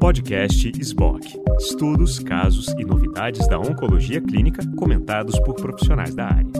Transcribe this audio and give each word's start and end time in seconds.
Podcast 0.00 0.72
SBOC. 0.80 1.40
Estudos, 1.58 2.18
casos 2.18 2.68
e 2.78 2.84
novidades 2.84 3.46
da 3.48 3.58
oncologia 3.58 4.20
clínica 4.20 4.62
comentados 4.76 5.38
por 5.40 5.54
profissionais 5.54 6.14
da 6.14 6.26
área. 6.26 6.50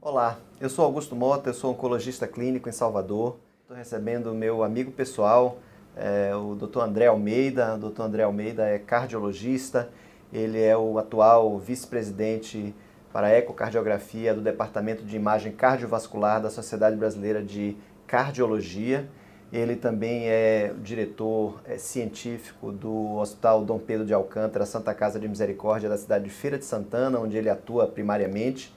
Olá, 0.00 0.38
eu 0.60 0.68
sou 0.68 0.84
Augusto 0.84 1.14
Mota, 1.14 1.50
eu 1.50 1.54
sou 1.54 1.72
oncologista 1.72 2.26
clínico 2.26 2.68
em 2.68 2.72
Salvador. 2.72 3.36
Estou 3.62 3.76
recebendo 3.76 4.32
o 4.32 4.34
meu 4.34 4.62
amigo 4.62 4.90
pessoal, 4.90 5.58
é, 5.96 6.34
o 6.34 6.54
Dr. 6.54 6.80
André 6.80 7.06
Almeida. 7.06 7.74
O 7.74 7.90
Dr. 7.90 8.02
André 8.02 8.22
Almeida 8.22 8.64
é 8.66 8.78
cardiologista, 8.78 9.90
ele 10.32 10.60
é 10.60 10.76
o 10.76 10.98
atual 10.98 11.58
vice-presidente 11.58 12.74
para 13.12 13.28
a 13.28 13.38
ecocardiografia 13.38 14.34
do 14.34 14.40
Departamento 14.40 15.04
de 15.04 15.14
Imagem 15.14 15.52
Cardiovascular 15.52 16.42
da 16.42 16.50
Sociedade 16.50 16.96
Brasileira 16.96 17.42
de 17.42 17.76
Cardiologia. 18.06 19.08
Ele 19.54 19.76
também 19.76 20.28
é 20.28 20.74
diretor 20.82 21.60
é, 21.64 21.78
científico 21.78 22.72
do 22.72 23.18
Hospital 23.18 23.64
Dom 23.64 23.78
Pedro 23.78 24.04
de 24.04 24.12
Alcântara, 24.12 24.66
Santa 24.66 24.92
Casa 24.92 25.20
de 25.20 25.28
Misericórdia 25.28 25.88
da 25.88 25.96
cidade 25.96 26.24
de 26.24 26.30
Feira 26.30 26.58
de 26.58 26.64
Santana, 26.64 27.20
onde 27.20 27.36
ele 27.36 27.48
atua 27.48 27.86
primariamente. 27.86 28.74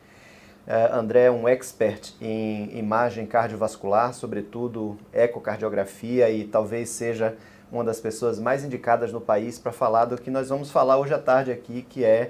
Uh, 0.68 0.94
André 0.94 1.24
é 1.24 1.32
um 1.32 1.48
expert 1.48 2.14
em 2.22 2.78
imagem 2.78 3.26
cardiovascular, 3.26 4.14
sobretudo 4.14 5.00
ecocardiografia, 5.12 6.30
e 6.30 6.44
talvez 6.44 6.90
seja 6.90 7.36
uma 7.72 7.84
das 7.84 8.00
pessoas 8.00 8.38
mais 8.38 8.64
indicadas 8.64 9.12
no 9.12 9.20
país 9.20 9.58
para 9.58 9.72
falar 9.72 10.06
do 10.06 10.16
que 10.16 10.30
nós 10.30 10.50
vamos 10.50 10.70
falar 10.70 11.00
hoje 11.00 11.12
à 11.12 11.18
tarde 11.18 11.52
aqui, 11.52 11.82
que 11.90 12.06
é 12.06 12.30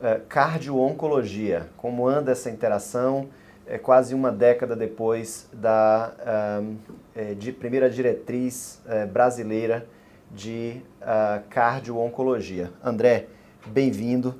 uh, 0.00 0.24
cardio-oncologia. 0.26 1.68
Como 1.76 2.08
anda 2.08 2.32
essa 2.32 2.48
interação, 2.48 3.28
é 3.66 3.78
quase 3.78 4.14
uma 4.14 4.30
década 4.30 4.76
depois 4.76 5.48
da 5.52 6.12
uh, 6.20 7.34
de 7.36 7.52
primeira 7.52 7.88
diretriz 7.88 8.82
uh, 8.86 9.06
brasileira 9.06 9.86
de 10.30 10.80
uh, 11.00 11.42
cardio-oncologia. 11.48 12.70
André, 12.82 13.26
bem-vindo. 13.66 14.34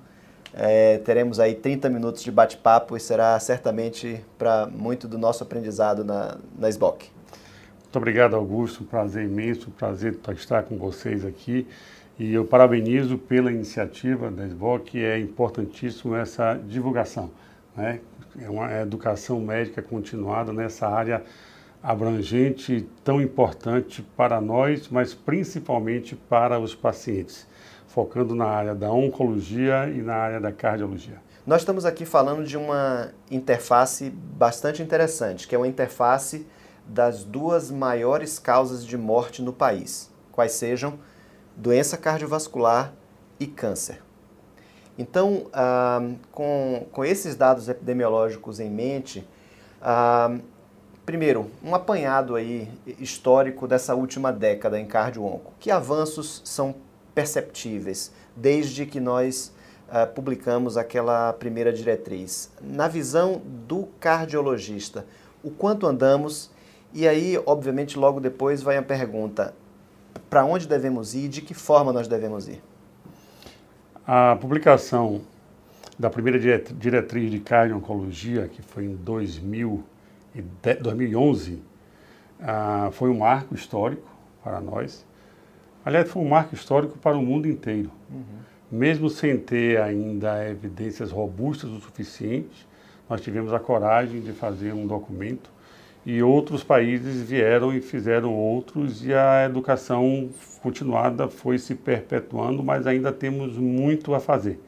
É, 0.56 0.98
teremos 0.98 1.40
aí 1.40 1.54
30 1.54 1.90
minutos 1.90 2.22
de 2.22 2.30
bate-papo 2.30 2.96
e 2.96 3.00
será 3.00 3.38
certamente 3.40 4.24
para 4.38 4.66
muito 4.66 5.08
do 5.08 5.18
nosso 5.18 5.42
aprendizado 5.42 6.04
na, 6.04 6.36
na 6.56 6.68
SBOC. 6.68 7.10
Muito 7.82 7.96
obrigado, 7.96 8.36
Augusto. 8.36 8.84
Um 8.84 8.86
prazer 8.86 9.24
imenso, 9.24 9.68
um 9.68 9.72
prazer 9.72 10.16
estar 10.32 10.62
com 10.62 10.78
vocês 10.78 11.24
aqui. 11.24 11.66
E 12.16 12.32
eu 12.32 12.44
parabenizo 12.44 13.18
pela 13.18 13.50
iniciativa 13.50 14.30
da 14.30 14.46
SBOC, 14.46 15.02
é 15.02 15.18
importantíssimo 15.18 16.14
essa 16.14 16.54
divulgação. 16.54 17.30
Né? 17.76 18.00
É 18.40 18.48
uma 18.48 18.72
educação 18.80 19.40
médica 19.40 19.82
continuada 19.82 20.52
nessa 20.52 20.88
área 20.88 21.22
abrangente, 21.82 22.88
tão 23.04 23.20
importante 23.20 24.02
para 24.16 24.40
nós, 24.40 24.88
mas 24.88 25.12
principalmente 25.12 26.16
para 26.16 26.58
os 26.58 26.74
pacientes 26.74 27.46
focando 27.94 28.34
na 28.34 28.46
área 28.46 28.74
da 28.74 28.90
oncologia 28.90 29.88
e 29.88 30.02
na 30.02 30.16
área 30.16 30.40
da 30.40 30.50
cardiologia. 30.50 31.22
Nós 31.46 31.60
estamos 31.60 31.84
aqui 31.84 32.04
falando 32.04 32.44
de 32.44 32.56
uma 32.56 33.12
interface 33.30 34.10
bastante 34.10 34.82
interessante, 34.82 35.46
que 35.46 35.54
é 35.54 35.58
uma 35.58 35.68
interface 35.68 36.44
das 36.88 37.22
duas 37.22 37.70
maiores 37.70 38.36
causas 38.40 38.84
de 38.84 38.98
morte 38.98 39.42
no 39.42 39.52
país, 39.52 40.10
quais 40.32 40.52
sejam 40.52 40.98
doença 41.56 41.96
cardiovascular 41.96 42.92
e 43.38 43.46
câncer. 43.46 44.02
Então, 44.98 45.46
ah, 45.52 46.00
com, 46.30 46.86
com 46.92 47.04
esses 47.04 47.34
dados 47.34 47.68
epidemiológicos 47.68 48.60
em 48.60 48.70
mente, 48.70 49.26
ah, 49.82 50.36
primeiro, 51.04 51.50
um 51.62 51.74
apanhado 51.74 52.36
aí 52.36 52.68
histórico 52.98 53.66
dessa 53.66 53.94
última 53.94 54.32
década 54.32 54.78
em 54.78 54.86
cardio-onco. 54.86 55.52
Que 55.58 55.70
avanços 55.70 56.40
são 56.44 56.74
perceptíveis 57.14 58.12
desde 58.36 58.84
que 58.86 58.98
nós 58.98 59.52
uh, 59.88 60.12
publicamos 60.12 60.76
aquela 60.76 61.32
primeira 61.32 61.72
diretriz. 61.72 62.50
Na 62.60 62.88
visão 62.88 63.40
do 63.44 63.86
cardiologista, 64.00 65.06
o 65.42 65.50
quanto 65.50 65.86
andamos? 65.86 66.50
E 66.92 67.06
aí, 67.06 67.40
obviamente, 67.46 67.98
logo 67.98 68.20
depois 68.20 68.62
vai 68.62 68.76
a 68.76 68.82
pergunta: 68.82 69.54
para 70.28 70.44
onde 70.44 70.66
devemos 70.66 71.14
ir? 71.14 71.28
De 71.28 71.40
que 71.40 71.54
forma 71.54 71.92
nós 71.92 72.08
devemos 72.08 72.48
ir? 72.48 72.62
A 74.06 74.36
publicação 74.36 75.22
da 75.98 76.10
primeira 76.10 76.38
diretriz 76.38 77.30
de 77.30 77.40
cardio-oncologia, 77.40 78.46
que 78.48 78.60
foi 78.60 78.84
em 78.84 78.94
2000 78.96 79.82
e 80.34 80.42
2011, 80.42 81.54
uh, 81.54 82.92
foi 82.92 83.08
um 83.08 83.20
marco 83.20 83.54
histórico 83.54 84.06
para 84.42 84.60
nós. 84.60 85.06
Aliás, 85.82 86.10
foi 86.10 86.20
um 86.20 86.28
marco 86.28 86.54
histórico 86.54 86.98
para 86.98 87.16
o 87.16 87.22
mundo 87.22 87.48
inteiro. 87.48 87.90
Uhum. 88.10 88.24
Mesmo 88.70 89.08
sem 89.08 89.38
ter 89.38 89.80
ainda 89.80 90.46
evidências 90.50 91.10
robustas 91.10 91.70
o 91.70 91.80
suficiente, 91.80 92.68
nós 93.08 93.22
tivemos 93.22 93.54
a 93.54 93.58
coragem 93.58 94.20
de 94.20 94.32
fazer 94.32 94.74
um 94.74 94.86
documento 94.86 95.50
e 96.06 96.22
outros 96.22 96.62
países 96.62 97.22
vieram 97.22 97.74
e 97.74 97.80
fizeram 97.80 98.32
outros 98.32 99.04
e 99.04 99.14
a 99.14 99.46
educação 99.46 100.28
continuada 100.62 101.28
foi 101.28 101.58
se 101.58 101.74
perpetuando, 101.74 102.62
mas 102.62 102.86
ainda 102.86 103.10
temos 103.10 103.56
muito 103.56 104.14
a 104.14 104.20
fazer. 104.20 104.60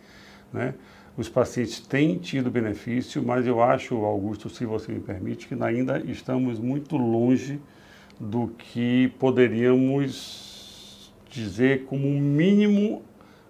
Né? 0.52 0.74
Os 1.16 1.28
pacientes 1.28 1.80
têm 1.80 2.16
tido 2.16 2.50
benefício, 2.50 3.22
mas 3.22 3.46
eu 3.46 3.62
acho, 3.62 3.96
Augusto, 4.04 4.48
se 4.48 4.64
você 4.64 4.92
me 4.92 5.00
permite, 5.00 5.46
que 5.46 5.54
ainda 5.62 5.98
estamos 6.00 6.58
muito 6.58 6.96
longe 6.96 7.60
do 8.18 8.48
que 8.48 9.12
poderíamos 9.18 11.12
dizer 11.30 11.84
como 11.84 12.08
mínimo 12.08 13.02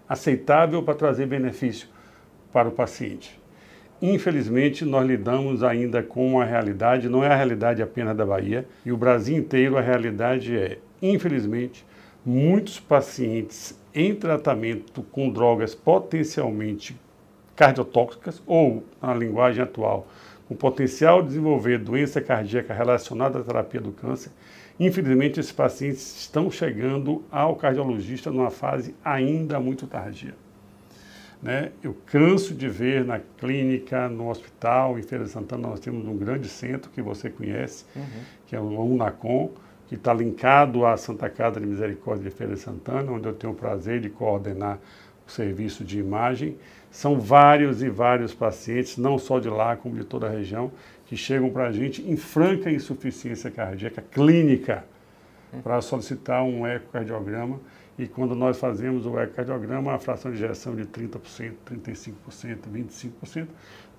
aceitável 0.09 0.83
para 0.83 0.95
trazer 0.95 1.27
benefício 1.27 1.89
para 2.53 2.69
o 2.69 2.73
paciente. 2.73 3.39
Infelizmente, 4.01 4.85
nós 4.85 5.07
lidamos 5.07 5.63
ainda 5.63 6.03
com 6.03 6.27
uma 6.27 6.45
realidade, 6.45 7.09
não 7.09 7.25
é 7.25 7.29
a 7.29 7.37
realidade 7.37 7.83
apenas 7.83 8.17
da 8.17 8.27
Bahia, 8.27 8.67
e 8.85 8.93
o 8.93 8.97
Brasil 8.97 9.37
inteiro 9.37 9.79
a 9.79 9.81
realidade 9.81 10.57
é, 10.57 10.79
infelizmente, 11.01 11.85
muitos 12.25 12.79
pacientes 12.79 13.79
em 13.95 14.15
tratamento 14.15 15.03
com 15.03 15.31
drogas 15.31 15.75
potencialmente 15.75 16.97
cardiotóxicas 17.55 18.43
ou, 18.47 18.85
na 19.01 19.15
linguagem 19.15 19.63
atual, 19.63 20.07
com 20.47 20.55
potencial 20.55 21.23
de 21.23 21.29
desenvolver 21.29 21.79
doença 21.79 22.21
cardíaca 22.21 22.75
relacionada 22.75 23.39
à 23.39 23.43
terapia 23.43 23.81
do 23.81 23.93
câncer, 23.93 24.31
Infelizmente, 24.79 25.41
esses 25.41 25.53
pacientes 25.53 26.21
estão 26.21 26.51
chegando 26.51 27.25
ao 27.31 27.57
cardiologista 27.57 28.31
numa 28.31 28.51
fase 28.51 28.95
ainda 29.03 29.59
muito 29.59 29.87
tardia. 29.87 30.35
Né? 31.47 31.71
Eu 31.81 31.97
canso 32.07 32.53
de 32.53 32.69
ver 32.69 33.05
na 33.05 33.21
clínica, 33.21 34.09
no 34.09 34.29
hospital, 34.29 34.99
em 34.99 35.03
Feira 35.03 35.25
de 35.25 35.31
Santana, 35.31 35.69
nós 35.69 35.79
temos 35.79 36.05
um 36.05 36.17
grande 36.17 36.49
centro 36.49 36.91
que 36.91 37.01
você 37.01 37.31
conhece, 37.31 37.85
uhum. 37.95 38.03
que 38.49 38.57
é 38.57 38.61
o 38.61 38.81
UNACOM, 38.81 39.53
que 39.87 39.95
está 39.95 40.13
linkado 40.13 40.85
à 40.85 40.97
Santa 40.97 41.31
Casa 41.31 41.61
de 41.61 41.67
Misericórdia 41.67 42.29
de 42.29 42.37
Feira 42.37 42.55
de 42.55 42.61
Santana, 42.61 43.13
onde 43.13 43.29
eu 43.29 43.33
tenho 43.33 43.53
o 43.53 43.57
prazer 43.57 44.01
de 44.01 44.11
coordenar 44.11 44.81
o 45.25 45.31
serviço 45.31 45.85
de 45.85 46.01
imagem. 46.01 46.57
São 46.91 47.21
vários 47.21 47.81
e 47.81 47.89
vários 47.89 48.35
pacientes, 48.35 48.97
não 48.97 49.17
só 49.17 49.39
de 49.39 49.49
lá, 49.49 49.77
como 49.77 49.95
de 49.95 50.03
toda 50.03 50.27
a 50.27 50.31
região, 50.31 50.73
que 51.07 51.17
chegam 51.17 51.49
para 51.51 51.69
a 51.69 51.73
gente 51.73 52.03
em 52.03 52.17
franca 52.17 52.69
insuficiência 52.69 53.53
cardíaca 53.53 54.03
clínica 54.03 54.85
para 55.63 55.81
solicitar 55.81 56.43
um 56.43 56.67
ecocardiograma. 56.67 57.61
E 57.99 58.07
quando 58.07 58.35
nós 58.35 58.59
fazemos 58.59 59.07
o 59.07 59.19
ecocardiograma, 59.19 59.95
a 59.95 59.99
fração 59.99 60.31
de 60.31 60.43
ejeção 60.43 60.75
de 60.75 60.85
30%, 60.85 61.55
35%, 61.67 62.59
25%, 62.73 63.47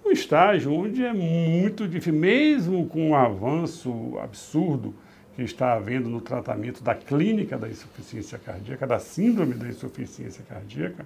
um 0.06 0.12
estágio 0.12 0.72
onde 0.72 1.03
é 1.03 1.12
muito 1.12 1.88
difícil, 1.88 2.13
mesmo 2.13 2.88
com 2.88 3.08
o 3.08 3.09
um 3.09 3.16
avanço 3.16 4.18
absurdo 4.19 4.94
que 5.35 5.41
está 5.41 5.74
havendo 5.74 6.09
no 6.09 6.22
tratamento 6.22 6.84
da 6.84 6.96
clínica 6.96 7.58
da 7.58 7.67
insuficiência 7.67 8.38
cardíaca, 8.38 8.85
da 8.85 8.99
síndrome 8.99 9.53
da 9.53 9.67
insuficiência 9.67 10.43
cardíaca, 10.47 11.05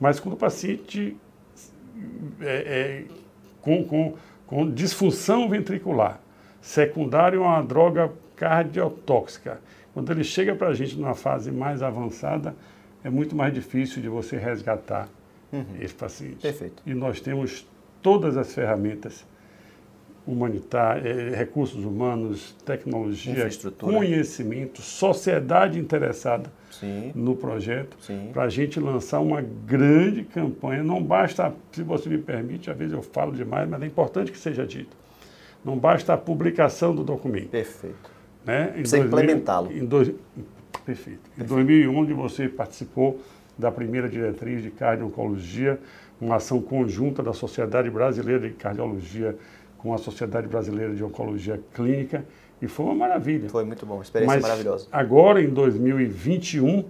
mas 0.00 0.18
quando 0.18 0.34
o 0.34 0.38
paciente 0.38 1.16
é, 2.40 2.46
é, 2.46 3.04
com, 3.60 3.84
com 3.84 4.14
com 4.46 4.70
disfunção 4.70 5.48
ventricular, 5.48 6.20
secundária 6.60 7.38
a 7.38 7.42
uma 7.42 7.62
droga 7.62 8.12
cardiotóxica. 8.36 9.60
Quando 9.94 10.10
ele 10.10 10.24
chega 10.24 10.54
para 10.56 10.68
a 10.68 10.74
gente 10.74 10.98
numa 10.98 11.14
fase 11.14 11.52
mais 11.52 11.82
avançada, 11.82 12.54
é 13.04 13.08
muito 13.08 13.36
mais 13.36 13.54
difícil 13.54 14.02
de 14.02 14.08
você 14.08 14.36
resgatar 14.36 15.08
uhum. 15.52 15.64
esse 15.80 15.94
paciente. 15.94 16.38
Perfeito. 16.42 16.82
E 16.84 16.92
nós 16.92 17.20
temos 17.20 17.64
todas 18.02 18.36
as 18.36 18.52
ferramentas 18.52 19.24
humanitárias, 20.26 21.06
eh, 21.06 21.36
recursos 21.36 21.84
humanos, 21.84 22.56
tecnologia, 22.64 23.48
conhecimento, 23.78 24.80
sociedade 24.80 25.78
interessada 25.78 26.50
Sim. 26.70 27.12
no 27.14 27.36
projeto, 27.36 27.96
para 28.32 28.44
a 28.44 28.48
gente 28.48 28.80
lançar 28.80 29.20
uma 29.20 29.42
grande 29.42 30.24
campanha. 30.24 30.82
Não 30.82 31.02
basta, 31.02 31.52
se 31.72 31.82
você 31.82 32.08
me 32.08 32.18
permite, 32.18 32.70
às 32.70 32.76
vezes 32.76 32.94
eu 32.94 33.02
falo 33.02 33.32
demais, 33.32 33.68
mas 33.68 33.82
é 33.82 33.86
importante 33.86 34.32
que 34.32 34.38
seja 34.38 34.66
dito. 34.66 34.96
Não 35.62 35.78
basta 35.78 36.14
a 36.14 36.16
publicação 36.16 36.94
do 36.94 37.04
documento. 37.04 37.48
Perfeito. 37.48 38.13
Né? 38.44 38.66
Precisa 38.68 38.98
implementá-lo. 38.98 39.70
Perfeito. 40.84 41.30
Em 41.38 41.44
2011 41.44 42.12
você 42.12 42.48
participou 42.48 43.20
da 43.56 43.70
primeira 43.70 44.08
diretriz 44.08 44.62
de 44.62 44.70
cardio-oncologia, 44.70 45.80
uma 46.20 46.36
ação 46.36 46.60
conjunta 46.60 47.22
da 47.22 47.32
Sociedade 47.32 47.88
Brasileira 47.90 48.48
de 48.48 48.54
Cardiologia 48.54 49.36
com 49.78 49.94
a 49.94 49.98
Sociedade 49.98 50.46
Brasileira 50.48 50.94
de 50.94 51.02
Oncologia 51.04 51.60
Clínica 51.72 52.24
e 52.60 52.66
foi 52.66 52.86
uma 52.86 52.94
maravilha. 52.94 53.48
Foi 53.48 53.64
muito 53.64 53.84
bom, 53.84 54.00
experiência 54.00 54.34
Mas 54.34 54.42
maravilhosa. 54.42 54.88
Agora, 54.90 55.42
em 55.42 55.48
2021, 55.48 56.84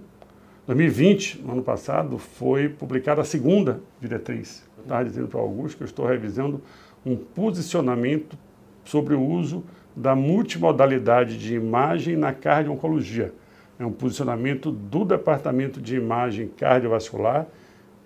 2020, 0.65 1.41
no 1.41 1.53
ano 1.53 1.63
passado, 1.63 2.17
foi 2.17 2.69
publicada 2.69 3.21
a 3.21 3.25
segunda 3.25 3.81
diretriz. 3.99 4.63
Eu 4.77 4.83
estava 4.83 5.05
dizendo 5.05 5.27
para 5.27 5.39
o 5.39 5.43
Augusto 5.43 5.77
que 5.77 5.83
eu 5.83 5.87
estou 5.87 6.05
revisando 6.05 6.61
um 7.05 7.15
posicionamento 7.15 8.37
sobre 8.83 9.13
o 9.13 9.21
uso 9.21 9.63
da 9.95 10.15
multimodalidade 10.15 11.37
de 11.37 11.55
imagem 11.55 12.15
na 12.15 12.33
cardio-oncologia 12.33 13.33
é 13.79 13.85
um 13.85 13.91
posicionamento 13.91 14.71
do 14.71 15.03
Departamento 15.03 15.81
de 15.81 15.95
Imagem 15.95 16.47
Cardiovascular 16.47 17.45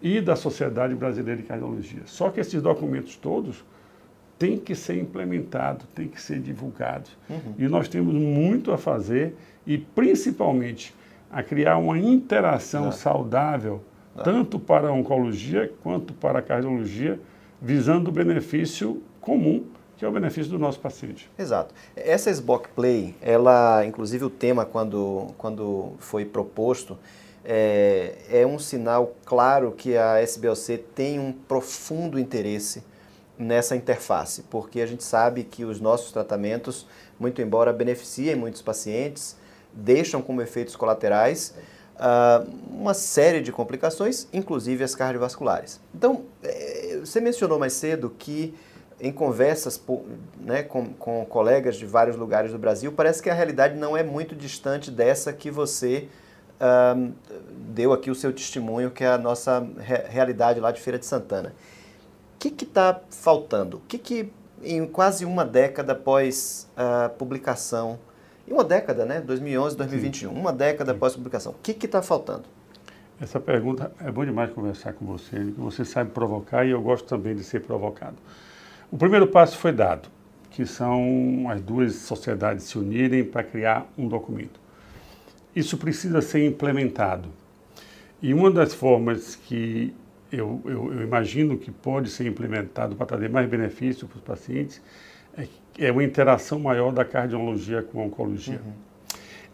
e 0.01 0.19
da 0.21 0.35
Sociedade 0.35 0.95
Brasileira 0.95 1.41
de 1.41 1.47
Cardiologia. 1.47 2.01
Só 2.05 2.29
que 2.29 2.39
esses 2.39 2.61
documentos 2.61 3.15
todos 3.15 3.63
têm 4.37 4.57
que 4.57 4.73
ser 4.73 4.97
implementados, 4.97 5.85
têm 5.93 6.07
que 6.07 6.21
ser 6.21 6.39
divulgados. 6.39 7.15
Uhum. 7.29 7.53
E 7.57 7.67
nós 7.67 7.87
temos 7.87 8.13
muito 8.13 8.71
a 8.71 8.77
fazer 8.77 9.35
e, 9.67 9.77
principalmente, 9.77 10.95
a 11.29 11.43
criar 11.43 11.77
uma 11.77 11.99
interação 11.99 12.91
saudável, 12.91 13.83
tanto 14.23 14.57
para 14.57 14.87
a 14.87 14.91
oncologia 14.91 15.71
quanto 15.83 16.13
para 16.13 16.39
a 16.39 16.41
cardiologia, 16.41 17.19
visando 17.61 18.09
o 18.09 18.13
benefício 18.13 19.03
comum 19.21 19.65
que 19.99 20.05
é 20.05 20.07
o 20.07 20.11
benefício 20.13 20.49
do 20.49 20.57
nosso 20.57 20.79
paciente. 20.79 21.29
Exato. 21.37 21.75
Essa 21.93 22.31
SBOC 22.31 22.69
Play, 22.69 23.13
ela, 23.21 23.85
inclusive 23.85 24.23
o 24.23 24.29
tema 24.29 24.65
quando, 24.65 25.27
quando 25.37 25.91
foi 25.99 26.23
proposto, 26.23 26.97
é, 27.43 28.15
é 28.31 28.47
um 28.47 28.57
sinal 28.57 29.13
claro 29.25 29.73
que 29.73 29.97
a 29.97 30.23
SBOC 30.23 30.77
tem 30.95 31.19
um 31.19 31.33
profundo 31.33 32.17
interesse 32.17 32.81
nessa 33.37 33.75
interface, 33.75 34.43
porque 34.43 34.79
a 34.79 34.85
gente 34.85 35.03
sabe 35.03 35.43
que 35.43 35.65
os 35.65 35.81
nossos 35.81 36.13
tratamentos, 36.13 36.87
muito 37.19 37.41
embora 37.41 37.73
beneficiem 37.73 38.35
muitos 38.35 38.61
pacientes, 38.61 39.35
deixam 39.73 40.21
como 40.21 40.41
efeitos 40.41 40.77
colaterais 40.77 41.53
uh, 41.95 42.49
uma 42.71 42.93
série 42.93 43.41
de 43.41 43.51
complicações, 43.51 44.29
inclusive 44.31 44.81
as 44.81 44.95
cardiovasculares. 44.95 45.81
Então, 45.93 46.23
é, 46.41 46.99
você 47.03 47.19
mencionou 47.19 47.59
mais 47.59 47.73
cedo 47.73 48.09
que 48.17 48.53
em 48.99 49.11
conversas 49.11 49.81
né, 50.39 50.63
com, 50.63 50.93
com, 50.93 51.25
colegas 51.25 51.77
de 51.77 51.85
vários 51.85 52.15
lugares 52.15 52.51
do 52.51 52.57
Brasil, 52.57 52.91
parece 52.91 53.21
que 53.21 53.29
a 53.29 53.33
realidade 53.33 53.77
não 53.77 53.95
é 53.95 54.03
muito 54.03 54.35
distante 54.35 54.91
dessa 54.91 55.31
que 55.31 55.49
você 55.49 56.09
um, 56.95 57.13
deu 57.73 57.93
aqui 57.93 58.11
o 58.11 58.15
seu 58.15 58.33
testemunho, 58.33 58.91
que 58.91 59.03
é 59.03 59.07
a 59.07 59.17
nossa 59.17 59.65
re 59.77 60.03
realidade 60.09 60.59
lá 60.59 60.71
de 60.71 60.81
Feira 60.81 60.99
de 60.99 61.05
Santana. 61.05 61.53
O 62.35 62.39
que 62.39 62.63
está 62.63 62.99
faltando? 63.09 63.77
O 63.77 63.81
que, 63.81 63.97
que, 63.97 64.31
em 64.61 64.85
quase 64.85 65.25
uma 65.25 65.45
década 65.45 65.93
após 65.93 66.69
a 66.75 67.09
publicação, 67.09 67.99
em 68.47 68.53
uma 68.53 68.63
década, 68.63 69.05
né, 69.05 69.21
2011, 69.21 69.77
2021, 69.77 70.29
Sim. 70.29 70.39
uma 70.39 70.51
década 70.51 70.91
Sim. 70.91 70.97
após 70.97 71.13
a 71.13 71.15
publicação, 71.15 71.51
o 71.53 71.55
que 71.61 71.71
está 71.85 72.01
faltando? 72.01 72.43
Essa 73.21 73.39
pergunta 73.39 73.91
é 73.99 74.09
bom 74.09 74.23
demais 74.23 74.49
conversar 74.51 74.93
com 74.93 75.05
você, 75.05 75.37
que 75.37 75.59
você 75.59 75.83
sabe 75.83 76.11
provocar 76.11 76.65
e 76.65 76.71
eu 76.71 76.81
gosto 76.81 77.05
também 77.05 77.35
de 77.35 77.43
ser 77.43 77.61
provocado. 77.61 78.15
O 78.91 78.97
primeiro 78.97 79.27
passo 79.27 79.57
foi 79.57 79.71
dado, 79.71 80.09
que 80.49 80.65
são 80.65 81.47
as 81.47 81.61
duas 81.61 81.93
sociedades 81.95 82.65
se 82.65 82.77
unirem 82.77 83.23
para 83.23 83.43
criar 83.43 83.87
um 83.95 84.07
documento. 84.07 84.59
Isso 85.55 85.77
precisa 85.77 86.21
ser 86.21 86.45
implementado. 86.45 87.29
E 88.21 88.33
uma 88.33 88.49
das 88.49 88.73
formas 88.73 89.35
que 89.35 89.93
eu, 90.31 90.59
eu, 90.65 90.93
eu 90.93 91.03
imagino 91.03 91.57
que 91.57 91.71
pode 91.71 92.09
ser 92.09 92.27
implementado 92.27 92.95
para 92.95 93.05
trazer 93.05 93.29
mais 93.29 93.47
benefício 93.47 94.07
para 94.07 94.17
os 94.17 94.23
pacientes 94.23 94.81
é, 95.37 95.47
é 95.77 95.91
uma 95.91 96.03
interação 96.03 96.59
maior 96.59 96.91
da 96.91 97.05
cardiologia 97.05 97.83
com 97.83 98.01
a 98.01 98.05
oncologia. 98.05 98.59
Uhum. 98.65 98.73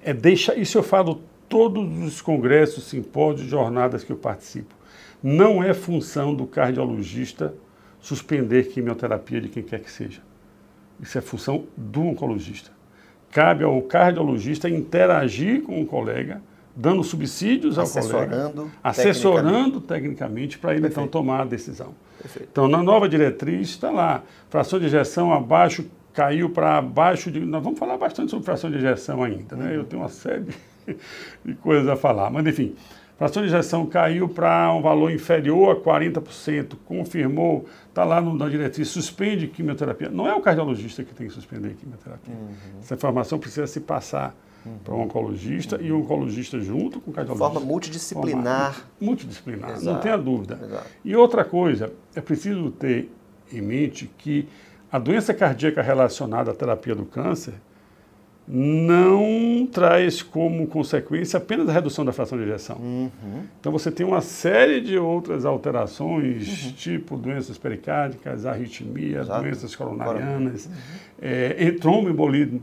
É 0.01 0.13
deixa, 0.13 0.55
isso 0.55 0.77
eu 0.77 0.83
falo 0.83 1.21
todos 1.49 2.03
os 2.03 2.21
congressos, 2.21 2.85
simpósios, 2.85 3.49
jornadas 3.49 4.03
que 4.03 4.11
eu 4.11 4.17
participo. 4.17 4.73
Não 5.21 5.63
é 5.63 5.73
função 5.73 6.33
do 6.33 6.45
cardiologista 6.45 7.53
suspender 8.05 8.67
quimioterapia 8.67 9.41
de 9.41 9.49
quem 9.49 9.63
quer 9.63 9.79
que 9.79 9.91
seja. 9.91 10.21
Isso 11.01 11.17
é 11.17 11.21
função 11.21 11.65
do 11.75 12.03
oncologista. 12.03 12.69
Cabe 13.31 13.63
ao 13.63 13.81
cardiologista 13.81 14.69
interagir 14.69 15.63
com 15.63 15.81
o 15.81 15.87
colega, 15.87 16.39
dando 16.75 17.03
subsídios 17.03 17.79
ao 17.79 17.89
colega, 17.89 18.53
assessorando 18.83 19.81
tecnicamente 19.81 20.59
para 20.59 20.73
ele 20.73 20.81
Perfeito. 20.81 21.01
então 21.01 21.07
tomar 21.07 21.41
a 21.41 21.45
decisão. 21.45 21.95
Perfeito. 22.21 22.49
Então, 22.51 22.67
na 22.67 22.83
nova 22.83 23.09
diretriz 23.09 23.69
está 23.69 23.89
lá, 23.89 24.21
fração 24.51 24.79
de 24.79 24.85
injeção 24.85 25.33
abaixo, 25.33 25.83
caiu 26.13 26.51
para 26.51 26.77
abaixo 26.77 27.31
de... 27.31 27.39
Nós 27.39 27.63
vamos 27.63 27.79
falar 27.79 27.97
bastante 27.97 28.29
sobre 28.29 28.45
fração 28.45 28.69
de 28.69 28.77
injeção 28.77 29.23
ainda, 29.23 29.55
né? 29.55 29.65
Uhum. 29.65 29.73
Eu 29.73 29.83
tenho 29.83 30.03
uma 30.03 30.09
série 30.09 30.45
de 31.43 31.55
coisas 31.55 31.89
a 31.89 31.95
falar, 31.95 32.29
mas 32.29 32.45
enfim, 32.45 32.75
fração 33.17 33.41
de 33.41 33.47
injeção 33.47 33.85
caiu 33.85 34.27
para 34.27 34.73
um 34.73 34.81
valor 34.81 35.11
inferior 35.11 35.75
a 35.75 35.79
40%, 35.79 36.75
confirmou, 36.85 37.65
está 37.89 38.03
lá 38.03 38.19
no, 38.19 38.35
na 38.35 38.49
diretriz, 38.49 38.89
suspende 38.89 39.47
quimioterapia. 39.47 40.09
Não 40.09 40.27
é 40.27 40.35
o 40.35 40.41
cardiologista 40.41 41.03
que 41.03 41.13
tem 41.13 41.27
que 41.27 41.33
suspender 41.33 41.69
a 41.69 41.73
quimioterapia. 41.73 42.33
Uhum. 42.33 42.79
Essa 42.81 42.93
informação 42.95 43.39
precisa 43.39 43.67
se 43.67 43.79
passar 43.79 44.35
uhum. 44.65 44.77
para 44.83 44.93
o 44.93 44.99
oncologista 44.99 45.77
uhum. 45.77 45.83
e 45.83 45.91
o 45.91 45.99
oncologista 45.99 46.59
junto 46.59 46.99
com 46.99 47.11
o 47.11 47.13
cardiologista. 47.13 47.49
De 47.49 47.53
forma 47.53 47.71
multidisciplinar. 47.71 48.73
Forma 48.73 48.89
multidisciplinar, 48.99 49.71
Exato. 49.71 49.85
não 49.85 49.99
tenha 49.99 50.17
dúvida. 50.17 50.59
Exato. 50.61 50.87
E 51.03 51.15
outra 51.15 51.45
coisa, 51.45 51.93
é 52.13 52.21
preciso 52.21 52.69
ter 52.71 53.09
em 53.51 53.61
mente 53.61 54.11
que 54.17 54.47
a 54.91 54.99
doença 54.99 55.33
cardíaca 55.33 55.81
relacionada 55.81 56.51
à 56.51 56.53
terapia 56.53 56.95
do 56.95 57.05
câncer, 57.05 57.53
não 58.47 59.67
traz 59.71 60.21
como 60.21 60.67
consequência 60.67 61.37
apenas 61.37 61.67
a 61.67 61.71
redução 61.71 62.05
da 62.05 62.11
fração 62.11 62.37
de 62.37 62.43
ejeção. 62.43 62.77
Uhum. 62.77 63.43
Então 63.59 63.71
você 63.71 63.89
tem 63.89 64.05
uma 64.05 64.21
série 64.21 64.81
de 64.81 64.97
outras 64.97 65.45
alterações, 65.45 66.65
uhum. 66.65 66.71
tipo 66.73 67.17
doenças 67.17 67.57
pericárdicas, 67.57 68.45
arritmias, 68.45 69.25
Exato. 69.25 69.43
doenças 69.43 69.75
coronarianas, 69.75 70.67
uhum. 70.67 70.71
é, 71.21 71.71
tromboembolismo 71.71 72.61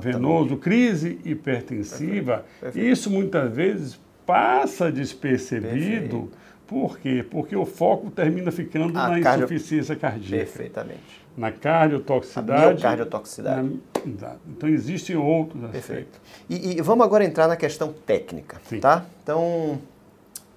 venoso, 0.00 0.56
crise 0.56 1.18
hipertensiva. 1.24 2.36
Perfeito. 2.36 2.60
Perfeito. 2.60 2.88
Isso 2.88 3.10
muitas 3.10 3.52
vezes 3.52 4.00
passa 4.24 4.90
despercebido. 4.90 5.70
Perfeito. 5.70 6.30
Por 6.66 6.98
quê? 6.98 7.24
Porque 7.28 7.54
o 7.54 7.66
foco 7.66 8.10
termina 8.10 8.50
ficando 8.50 8.96
a 8.98 9.08
na 9.08 9.20
cardio... 9.20 9.44
insuficiência 9.44 9.96
cardíaca. 9.96 10.44
Perfeitamente 10.44 11.23
na 11.36 11.50
cardiotoxicidade. 11.50 12.78
A 12.78 12.88
cardiotoxicidade. 12.88 13.80
Na, 14.04 14.36
então 14.46 14.68
existem 14.68 15.16
outros 15.16 15.60
Perfeito. 15.70 16.18
aspectos. 16.18 16.20
E, 16.48 16.78
e, 16.78 16.82
vamos 16.82 17.04
agora 17.04 17.24
entrar 17.24 17.48
na 17.48 17.56
questão 17.56 17.92
técnica, 17.92 18.60
Sim. 18.68 18.80
tá? 18.80 19.04
Então, 19.22 19.80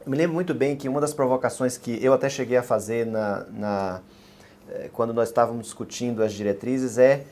eu 0.05 0.11
me 0.11 0.17
lembro 0.17 0.35
muito 0.35 0.53
bem 0.53 0.75
que 0.75 0.87
uma 0.87 1.01
das 1.01 1.13
provocações 1.13 1.77
que 1.77 2.03
eu 2.03 2.13
até 2.13 2.29
cheguei 2.29 2.57
a 2.57 2.63
fazer 2.63 3.05
na, 3.05 3.45
na 3.51 4.01
eh, 4.69 4.89
quando 4.93 5.13
nós 5.13 5.29
estávamos 5.29 5.65
discutindo 5.65 6.23
as 6.23 6.33
diretrizes 6.33 6.97
é 6.97 7.23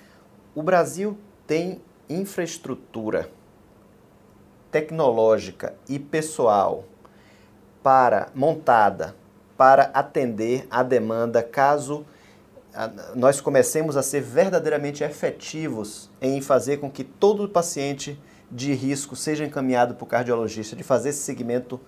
o 0.53 0.63
Brasil 0.63 1.17
tem 1.45 1.81
infraestrutura 2.09 3.29
tecnológica 4.71 5.75
e 5.87 5.99
pessoal 5.99 6.85
para 7.83 8.29
montada 8.33 9.15
para 9.57 9.83
atender 9.93 10.67
a 10.69 10.83
demanda 10.83 11.41
caso 11.41 12.05
nós 13.15 13.39
comecemos 13.39 13.95
a 13.95 14.03
ser 14.03 14.21
verdadeiramente 14.21 15.03
efetivos 15.03 16.09
em 16.21 16.41
fazer 16.41 16.77
com 16.77 16.91
que 16.91 17.03
todo 17.03 17.47
paciente 17.47 18.19
de 18.51 18.73
risco 18.73 19.15
seja 19.15 19.45
encaminhado 19.45 19.95
para 19.95 20.03
o 20.03 20.07
cardiologista, 20.07 20.75
de 20.75 20.83
fazer 20.83 21.09
esse 21.09 21.19
segmento 21.19 21.79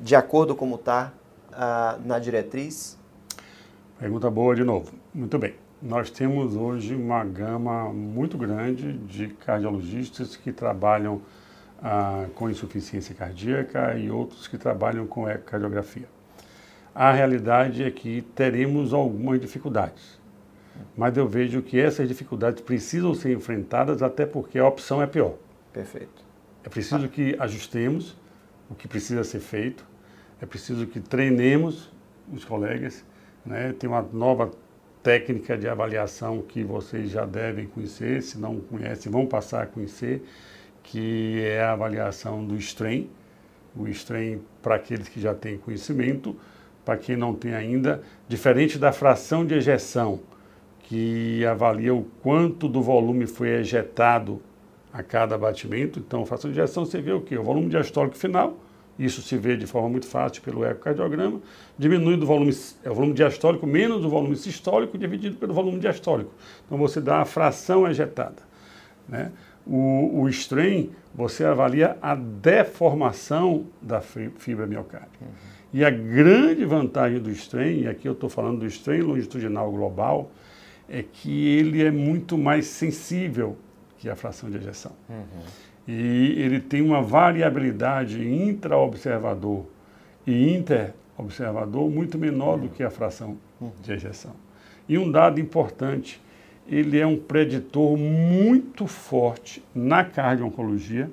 de 0.00 0.16
acordo 0.16 0.54
como 0.54 0.74
está 0.74 1.12
uh, 1.52 2.06
na 2.06 2.18
diretriz? 2.18 2.98
Pergunta 3.98 4.28
boa 4.30 4.54
de 4.54 4.64
novo. 4.64 4.92
Muito 5.14 5.38
bem. 5.38 5.54
Nós 5.80 6.10
temos 6.10 6.54
hoje 6.54 6.94
uma 6.94 7.24
gama 7.24 7.92
muito 7.92 8.36
grande 8.36 8.92
de 8.98 9.28
cardiologistas 9.28 10.36
que 10.36 10.52
trabalham 10.52 11.16
uh, 11.78 12.28
com 12.34 12.50
insuficiência 12.50 13.14
cardíaca 13.14 13.94
e 13.96 14.10
outros 14.10 14.48
que 14.48 14.58
trabalham 14.58 15.06
com 15.06 15.28
ecocardiografia. 15.28 16.08
A 16.94 17.12
realidade 17.12 17.82
é 17.82 17.90
que 17.90 18.22
teremos 18.34 18.92
algumas 18.92 19.40
dificuldades 19.40 20.21
mas 20.96 21.16
eu 21.16 21.26
vejo 21.26 21.62
que 21.62 21.78
essas 21.78 22.08
dificuldades 22.08 22.62
precisam 22.62 23.14
ser 23.14 23.32
enfrentadas, 23.32 24.02
até 24.02 24.26
porque 24.26 24.58
a 24.58 24.66
opção 24.66 25.02
é 25.02 25.06
pior. 25.06 25.34
Perfeito. 25.72 26.24
É 26.64 26.68
preciso 26.68 27.08
que 27.08 27.36
ajustemos 27.38 28.16
o 28.70 28.74
que 28.74 28.86
precisa 28.86 29.24
ser 29.24 29.40
feito, 29.40 29.86
é 30.40 30.46
preciso 30.46 30.86
que 30.86 31.00
treinemos 31.00 31.90
os 32.32 32.44
colegas, 32.44 33.04
né? 33.44 33.74
tem 33.78 33.88
uma 33.88 34.02
nova 34.02 34.50
técnica 35.02 35.56
de 35.58 35.68
avaliação 35.68 36.40
que 36.40 36.62
vocês 36.62 37.10
já 37.10 37.26
devem 37.26 37.66
conhecer, 37.66 38.22
se 38.22 38.38
não 38.38 38.60
conhecem, 38.60 39.10
vão 39.10 39.26
passar 39.26 39.62
a 39.64 39.66
conhecer, 39.66 40.22
que 40.82 41.40
é 41.42 41.62
a 41.62 41.72
avaliação 41.72 42.44
do 42.44 42.56
strain. 42.56 43.10
O 43.74 43.88
strain, 43.88 44.40
para 44.60 44.76
aqueles 44.76 45.08
que 45.08 45.20
já 45.20 45.34
têm 45.34 45.58
conhecimento, 45.58 46.36
para 46.84 46.96
quem 46.96 47.16
não 47.16 47.34
tem 47.34 47.54
ainda, 47.54 48.02
diferente 48.28 48.78
da 48.78 48.92
fração 48.92 49.46
de 49.46 49.54
ejeção, 49.54 50.20
que 50.82 51.44
avalia 51.46 51.94
o 51.94 52.04
quanto 52.22 52.68
do 52.68 52.82
volume 52.82 53.26
foi 53.26 53.48
ejetado 53.50 54.40
a 54.92 55.02
cada 55.02 55.38
batimento. 55.38 55.98
Então, 55.98 56.22
a 56.22 56.26
fração 56.26 56.50
de 56.50 56.58
ejeção 56.58 56.84
você 56.84 57.00
vê 57.00 57.12
o 57.12 57.20
quê? 57.20 57.38
O 57.38 57.42
volume 57.42 57.68
diastólico 57.68 58.16
final, 58.16 58.58
isso 58.98 59.22
se 59.22 59.36
vê 59.38 59.56
de 59.56 59.66
forma 59.66 59.88
muito 59.88 60.06
fácil 60.06 60.42
pelo 60.42 60.64
ecocardiograma, 60.64 61.40
diminui 61.78 62.16
do 62.16 62.26
volume, 62.26 62.54
é 62.84 62.90
o 62.90 62.94
volume 62.94 63.14
diastólico 63.14 63.66
menos 63.66 64.04
o 64.04 64.08
volume 64.08 64.36
sistólico 64.36 64.98
dividido 64.98 65.36
pelo 65.36 65.54
volume 65.54 65.78
diastólico. 65.78 66.30
Então, 66.66 66.76
você 66.76 67.00
dá 67.00 67.20
a 67.20 67.24
fração 67.24 67.88
ejetada. 67.88 68.42
Né? 69.08 69.32
O, 69.66 70.22
o 70.22 70.28
strain, 70.28 70.90
você 71.14 71.44
avalia 71.44 71.96
a 72.02 72.14
deformação 72.14 73.66
da 73.80 74.00
fibra 74.00 74.66
miocárdica. 74.66 75.24
Uhum. 75.24 75.52
E 75.72 75.84
a 75.84 75.90
grande 75.90 76.64
vantagem 76.66 77.18
do 77.18 77.30
strain, 77.30 77.82
e 77.82 77.88
aqui 77.88 78.06
eu 78.06 78.12
estou 78.12 78.28
falando 78.28 78.60
do 78.60 78.66
strain 78.66 79.00
longitudinal 79.00 79.70
global, 79.70 80.30
é 80.92 81.02
que 81.02 81.48
ele 81.48 81.82
é 81.82 81.90
muito 81.90 82.36
mais 82.36 82.66
sensível 82.66 83.56
que 83.96 84.10
a 84.10 84.14
fração 84.14 84.50
de 84.50 84.58
ejeção. 84.58 84.92
Uhum. 85.08 85.24
E 85.88 86.34
ele 86.38 86.60
tem 86.60 86.82
uma 86.82 87.00
variabilidade 87.00 88.22
intra-observador 88.22 89.64
e 90.26 90.54
inter-observador 90.54 91.90
muito 91.90 92.18
menor 92.18 92.58
uhum. 92.58 92.66
do 92.66 92.68
que 92.68 92.82
a 92.82 92.90
fração 92.90 93.38
uhum. 93.58 93.72
de 93.82 93.90
ejeção. 93.90 94.32
E 94.86 94.98
um 94.98 95.10
dado 95.10 95.40
importante, 95.40 96.20
ele 96.68 96.98
é 96.98 97.06
um 97.06 97.16
preditor 97.16 97.96
muito 97.96 98.86
forte 98.86 99.64
na 99.74 100.04
cardio-oncologia 100.04 101.10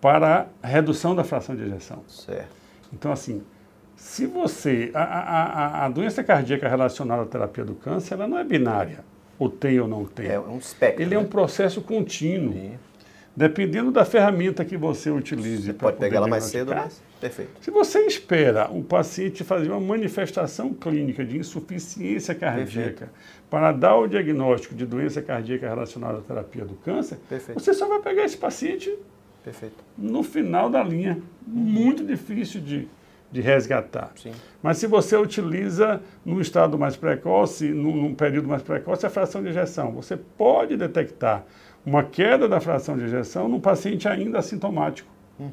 para 0.00 0.48
a 0.62 0.66
redução 0.66 1.14
da 1.14 1.22
fração 1.22 1.54
de 1.54 1.62
ejeção. 1.62 2.02
Certo. 2.08 2.48
Então, 2.90 3.12
assim, 3.12 3.42
se 4.02 4.26
você. 4.26 4.90
A, 4.92 5.02
a, 5.02 5.86
a 5.86 5.88
doença 5.88 6.24
cardíaca 6.24 6.68
relacionada 6.68 7.22
à 7.22 7.24
terapia 7.24 7.64
do 7.64 7.74
câncer, 7.74 8.14
ela 8.14 8.26
não 8.26 8.36
é 8.36 8.42
binária, 8.42 9.04
ou 9.38 9.48
tem 9.48 9.78
ou 9.78 9.86
não 9.86 10.04
tem. 10.04 10.26
É 10.26 10.40
um 10.40 10.58
espectro. 10.58 11.00
Ele 11.00 11.10
né? 11.10 11.16
é 11.16 11.18
um 11.18 11.24
processo 11.24 11.80
contínuo. 11.80 12.52
Sim. 12.52 12.78
Dependendo 13.34 13.90
da 13.90 14.04
ferramenta 14.04 14.62
que 14.64 14.76
você 14.76 15.08
utilize. 15.08 15.62
Você 15.62 15.72
pode 15.72 15.96
pegar 15.96 16.18
ela 16.18 16.28
mais 16.28 16.44
cedo, 16.44 16.74
mas 16.74 17.00
perfeito. 17.18 17.52
Se 17.62 17.70
você 17.70 18.00
espera 18.00 18.70
o 18.70 18.82
paciente 18.82 19.42
fazer 19.42 19.70
uma 19.70 19.80
manifestação 19.80 20.74
clínica 20.74 21.24
de 21.24 21.38
insuficiência 21.38 22.34
cardíaca 22.34 23.06
perfeito. 23.06 23.10
para 23.48 23.72
dar 23.72 23.96
o 23.96 24.06
diagnóstico 24.06 24.74
de 24.74 24.84
doença 24.84 25.22
cardíaca 25.22 25.66
relacionada 25.66 26.18
à 26.18 26.20
terapia 26.20 26.66
do 26.66 26.74
câncer, 26.74 27.18
perfeito. 27.26 27.58
você 27.58 27.72
só 27.72 27.88
vai 27.88 28.00
pegar 28.00 28.24
esse 28.24 28.36
paciente 28.36 28.94
Perfeito. 29.42 29.82
no 29.96 30.22
final 30.22 30.68
da 30.68 30.82
linha. 30.82 31.22
Muito 31.46 32.04
difícil 32.04 32.60
de, 32.60 32.86
de 33.32 33.40
resgatar. 33.40 34.12
Sim. 34.14 34.32
Mas 34.62 34.78
se 34.78 34.86
você 34.86 35.16
utiliza 35.16 36.00
num 36.24 36.40
estado 36.40 36.78
mais 36.78 36.96
precoce, 36.96 37.70
num, 37.70 37.96
num, 37.96 38.14
período 38.14 38.46
mais 38.46 38.62
precoce, 38.62 39.06
a 39.06 39.10
fração 39.10 39.42
de 39.42 39.48
ejeção, 39.48 39.90
você 39.90 40.16
pode 40.16 40.76
detectar 40.76 41.44
uma 41.84 42.04
queda 42.04 42.46
da 42.46 42.60
fração 42.60 42.96
de 42.96 43.04
ejeção 43.04 43.48
num 43.48 43.58
paciente 43.58 44.06
ainda 44.06 44.38
assintomático. 44.38 45.10
Uhum. 45.40 45.50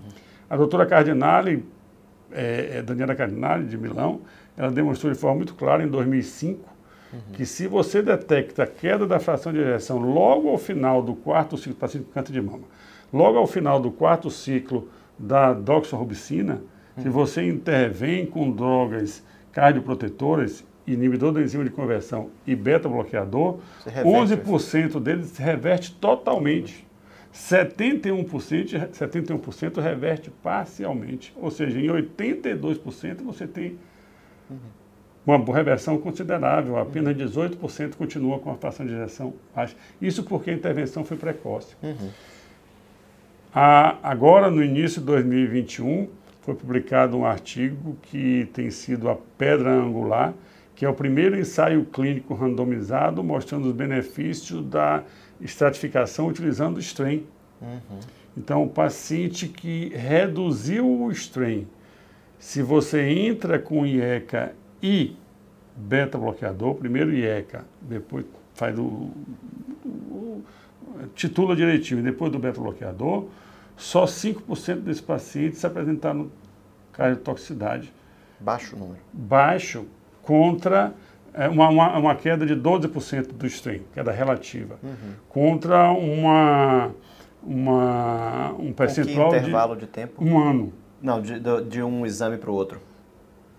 A 0.49 0.57
doutora 0.57 0.85
Cardinale, 0.85 1.65
é, 2.31 2.77
é, 2.77 2.81
Daniela 2.81 3.15
Cardinale, 3.15 3.65
de 3.65 3.77
Milão, 3.77 4.21
ela 4.57 4.69
demonstrou 4.69 5.11
de 5.11 5.17
forma 5.17 5.37
muito 5.37 5.55
clara 5.55 5.81
em 5.81 5.87
2005 5.87 6.69
uhum. 7.13 7.19
que 7.31 7.45
se 7.45 7.65
você 7.65 8.01
detecta 8.01 8.63
a 8.63 8.67
queda 8.67 9.07
da 9.07 9.19
fração 9.19 9.53
de 9.53 9.59
ejeção 9.59 9.97
logo 9.99 10.49
ao 10.49 10.57
final 10.57 11.01
do 11.01 11.15
quarto 11.15 11.57
ciclo, 11.57 11.75
paciente 11.75 12.05
com 12.05 12.11
câncer 12.11 12.33
de 12.33 12.41
mama, 12.41 12.65
Logo 13.11 13.37
ao 13.37 13.47
final 13.47 13.79
do 13.79 13.91
quarto 13.91 14.29
ciclo 14.29 14.87
da 15.17 15.53
doxorubicina. 15.53 16.61
Se 17.01 17.09
você 17.09 17.47
intervém 17.47 18.25
com 18.25 18.51
drogas 18.51 19.23
cardioprotetoras, 19.51 20.63
inibidor 20.85 21.31
da 21.31 21.41
enzima 21.41 21.63
de 21.63 21.69
conversão 21.69 22.29
e 22.45 22.55
beta-bloqueador, 22.55 23.59
11% 23.85 24.99
deles 24.99 25.27
se 25.27 25.41
reverte 25.41 25.93
totalmente. 25.93 26.87
71%, 27.33 28.89
71% 28.91 29.81
reverte 29.81 30.31
parcialmente. 30.41 31.33
Ou 31.37 31.51
seja, 31.51 31.79
em 31.79 31.87
82% 31.87 33.23
você 33.23 33.47
tem 33.47 33.77
uma 35.25 35.55
reversão 35.55 35.97
considerável. 35.97 36.77
Apenas 36.77 37.15
18% 37.15 37.95
continua 37.95 38.39
com 38.39 38.51
a 38.51 38.55
fração 38.55 38.85
de 38.85 38.93
injeção 38.93 39.33
baixa. 39.55 39.75
Isso 40.01 40.23
porque 40.23 40.49
a 40.49 40.53
intervenção 40.53 41.03
foi 41.03 41.17
precoce. 41.17 41.75
Uhum. 41.83 42.09
A, 43.53 43.97
agora, 44.03 44.49
no 44.49 44.63
início 44.63 44.99
de 44.99 45.07
2021, 45.07 46.07
foi 46.41 46.55
publicado 46.55 47.17
um 47.17 47.25
artigo 47.25 47.97
que 48.03 48.49
tem 48.53 48.71
sido 48.71 49.09
a 49.09 49.15
pedra 49.37 49.71
angular, 49.71 50.33
que 50.75 50.85
é 50.85 50.89
o 50.89 50.93
primeiro 50.93 51.37
ensaio 51.37 51.85
clínico 51.85 52.33
randomizado 52.33 53.23
mostrando 53.23 53.67
os 53.67 53.73
benefícios 53.73 54.65
da 54.65 55.03
estratificação 55.41 56.27
utilizando 56.27 56.77
o 56.77 56.79
strain. 56.79 57.25
Uhum. 57.61 57.99
Então, 58.37 58.63
o 58.63 58.69
paciente 58.69 59.47
que 59.47 59.89
reduziu 59.89 60.87
o 60.87 61.11
strain, 61.11 61.67
se 62.37 62.61
você 62.61 63.01
entra 63.01 63.59
com 63.59 63.85
IECA 63.85 64.53
e 64.81 65.17
beta-bloqueador, 65.75 66.75
primeiro 66.75 67.11
IECA, 67.11 67.65
depois 67.81 68.25
faz 68.53 68.77
o, 68.77 69.11
o 69.83 70.43
titula 71.15 71.55
direitinho, 71.55 72.01
depois 72.01 72.31
do 72.31 72.39
beta-bloqueador, 72.39 73.25
só 73.79 74.03
5% 74.03 74.81
desses 74.81 75.01
pacientes 75.01 75.59
se 75.59 75.65
apresentaram 75.65 76.29
cardiotoxicidade. 76.91 77.91
Baixo 78.39 78.75
número. 78.75 78.99
Baixo 79.11 79.87
contra 80.21 80.93
é, 81.33 81.47
uma, 81.47 81.69
uma, 81.69 81.97
uma, 81.97 82.15
queda 82.15 82.45
de 82.45 82.55
12% 82.55 83.27
do 83.33 83.47
strain, 83.47 83.81
queda 83.93 84.11
relativa, 84.11 84.77
uhum. 84.83 85.13
contra 85.29 85.91
uma, 85.91 86.91
uma, 87.41 88.51
um 88.59 88.73
percentual 88.73 89.27
Com 89.27 89.31
que 89.31 89.37
intervalo 89.39 89.75
de, 89.75 89.81
de 89.81 89.87
tempo? 89.87 90.23
Um 90.23 90.39
ano. 90.39 90.73
Não, 91.01 91.21
de, 91.21 91.39
de 91.39 91.81
um 91.81 92.05
exame 92.05 92.37
para 92.37 92.51
o 92.51 92.53
outro 92.53 92.81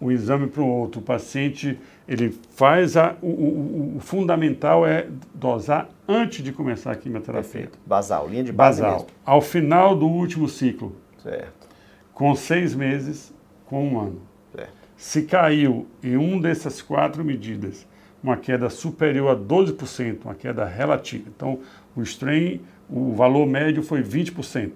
um 0.00 0.10
exame 0.10 0.46
para 0.46 0.62
o 0.62 0.66
outro. 0.66 1.00
O 1.00 1.04
paciente, 1.04 1.78
ele 2.08 2.36
faz 2.50 2.96
a, 2.96 3.16
o, 3.20 3.26
o, 3.26 3.96
o, 3.96 4.00
fundamental 4.00 4.86
é 4.86 5.06
dosar 5.34 5.88
antes 6.08 6.42
de 6.42 6.52
começar 6.52 6.92
a 6.92 6.96
quimioterapia. 6.96 7.50
Perfeito. 7.50 7.78
Basal, 7.86 8.28
linha 8.28 8.44
de 8.44 8.52
base 8.52 8.80
Basal. 8.80 9.00
Mesmo. 9.00 9.10
Ao 9.24 9.40
final 9.40 9.96
do 9.96 10.06
último 10.06 10.48
ciclo. 10.48 10.96
Certo. 11.22 11.68
Com 12.14 12.34
seis 12.34 12.74
meses, 12.74 13.32
com 13.66 13.86
um 13.86 14.00
ano. 14.00 14.22
Certo. 14.54 14.72
Se 14.96 15.22
caiu 15.22 15.86
em 16.02 16.16
um 16.16 16.40
dessas 16.40 16.80
quatro 16.80 17.24
medidas 17.24 17.86
uma 18.22 18.36
queda 18.36 18.68
superior 18.68 19.30
a 19.30 19.36
12%, 19.36 20.24
uma 20.24 20.34
queda 20.34 20.64
relativa. 20.64 21.24
Então, 21.34 21.60
o 21.96 22.02
strain, 22.02 22.60
o 22.88 23.14
valor 23.14 23.46
médio 23.46 23.82
foi 23.82 24.02
20%. 24.02 24.72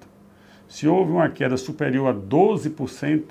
Se 0.67 0.89
houve 0.89 1.13
uma 1.13 1.29
queda 1.29 1.57
superior 1.57 2.09
a 2.09 2.15
12%, 2.15 3.25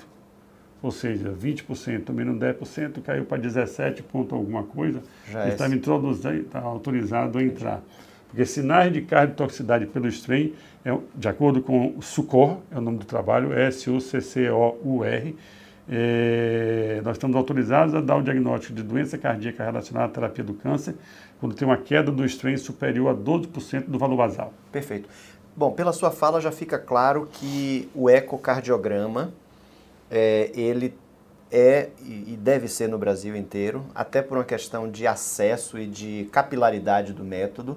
ou 0.84 0.90
seja, 0.90 1.30
20% 1.30 2.12
menos 2.12 2.38
10% 2.38 3.00
caiu 3.00 3.24
para 3.24 3.38
17 3.38 4.02
ponto 4.02 4.34
alguma 4.34 4.64
coisa, 4.64 5.00
Já 5.32 5.48
estava 5.48 5.72
é 5.72 5.76
introduzido, 5.78 6.40
está 6.40 6.60
autorizado 6.60 7.38
a 7.38 7.42
entrar. 7.42 7.80
Porque 8.28 8.44
sinais 8.44 8.92
de 8.92 9.00
cardiotoxicidade 9.00 9.86
pelo 9.86 10.06
strain, 10.08 10.52
é, 10.84 10.94
de 11.14 11.26
acordo 11.26 11.62
com 11.62 11.94
o 11.96 12.02
SUCOR, 12.02 12.58
é 12.70 12.76
o 12.76 12.82
nome 12.82 12.98
do 12.98 13.06
trabalho, 13.06 13.54
S-U-C-C-O-U-R, 13.54 15.34
é, 15.88 17.00
nós 17.02 17.16
estamos 17.16 17.34
autorizados 17.34 17.94
a 17.94 18.02
dar 18.02 18.16
o 18.16 18.22
diagnóstico 18.22 18.74
de 18.74 18.82
doença 18.82 19.16
cardíaca 19.16 19.64
relacionada 19.64 20.04
à 20.04 20.08
terapia 20.10 20.44
do 20.44 20.52
câncer 20.52 20.96
quando 21.40 21.54
tem 21.54 21.66
uma 21.66 21.78
queda 21.78 22.12
do 22.12 22.26
strain 22.26 22.58
superior 22.58 23.08
a 23.08 23.14
12% 23.14 23.84
do 23.86 23.98
valor 23.98 24.18
basal. 24.18 24.52
Perfeito. 24.70 25.08
Bom, 25.56 25.72
pela 25.72 25.94
sua 25.94 26.10
fala 26.10 26.42
já 26.42 26.52
fica 26.52 26.78
claro 26.78 27.26
que 27.32 27.88
o 27.94 28.10
ecocardiograma 28.10 29.32
é, 30.14 30.52
ele 30.54 30.96
é 31.50 31.90
e 32.00 32.36
deve 32.40 32.68
ser 32.68 32.88
no 32.88 32.96
Brasil 32.96 33.36
inteiro, 33.36 33.84
até 33.94 34.22
por 34.22 34.38
uma 34.38 34.44
questão 34.44 34.88
de 34.88 35.06
acesso 35.06 35.78
e 35.78 35.86
de 35.86 36.28
capilaridade 36.32 37.12
do 37.12 37.24
método, 37.24 37.76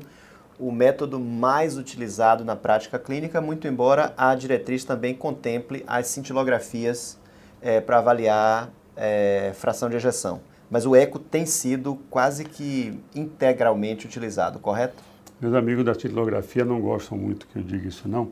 o 0.60 0.72
método 0.72 1.20
mais 1.20 1.77
utilizado 1.77 2.46
na 2.46 2.56
prática 2.56 2.98
clínica, 2.98 3.41
muito 3.41 3.67
embora 3.67 4.13
a 4.17 4.34
diretriz 4.36 4.84
também 4.84 5.13
contemple 5.13 5.84
as 5.86 6.08
cintilografias 6.08 7.20
é, 7.62 7.82
para 7.82 7.98
avaliar 8.00 8.70
é, 8.96 9.51
fração 9.56 9.89
de 9.89 9.96
ejeção. 9.96 10.41
Mas 10.70 10.86
o 10.86 10.96
eco 10.96 11.20
tem 11.20 11.46
sido 11.46 11.96
quase 12.10 12.44
que 12.46 13.00
integralmente 13.15 14.06
utilizado, 14.06 14.60
correto? 14.60 15.03
Meus 15.39 15.53
amigos 15.53 15.86
da 15.86 15.94
cintilografia 15.94 16.65
não 16.65 16.82
gostam 16.82 17.17
muito 17.17 17.48
que 17.48 17.60
eu 17.60 17.63
diga 17.63 17.88
isso 17.88 18.08
não, 18.08 18.32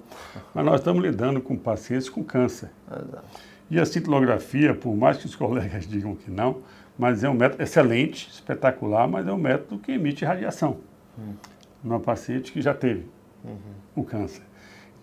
mas 0.53 0.65
nós 0.65 0.79
estamos 0.79 1.03
lidando 1.03 1.39
com 1.39 1.55
pacientes 1.55 2.09
com 2.09 2.23
câncer. 2.23 2.71
Exato. 2.91 3.54
E 3.69 3.79
a 3.79 3.85
cintilografia, 3.85 4.73
por 4.73 4.95
mais 4.95 5.17
que 5.17 5.25
os 5.25 5.35
colegas 5.35 5.87
digam 5.87 6.15
que 6.15 6.29
não, 6.29 6.61
mas 6.97 7.23
é 7.23 7.29
um 7.29 7.33
método 7.33 7.61
excelente, 7.61 8.29
espetacular, 8.29 9.07
mas 9.07 9.27
é 9.27 9.31
um 9.31 9.37
método 9.37 9.79
que 9.79 9.91
emite 9.91 10.23
radiação 10.23 10.77
hum. 11.17 11.33
numa 11.83 11.99
paciente 11.99 12.51
que 12.51 12.61
já 12.61 12.73
teve 12.73 13.05
uhum. 13.43 13.57
o 13.95 14.03
câncer. 14.03 14.43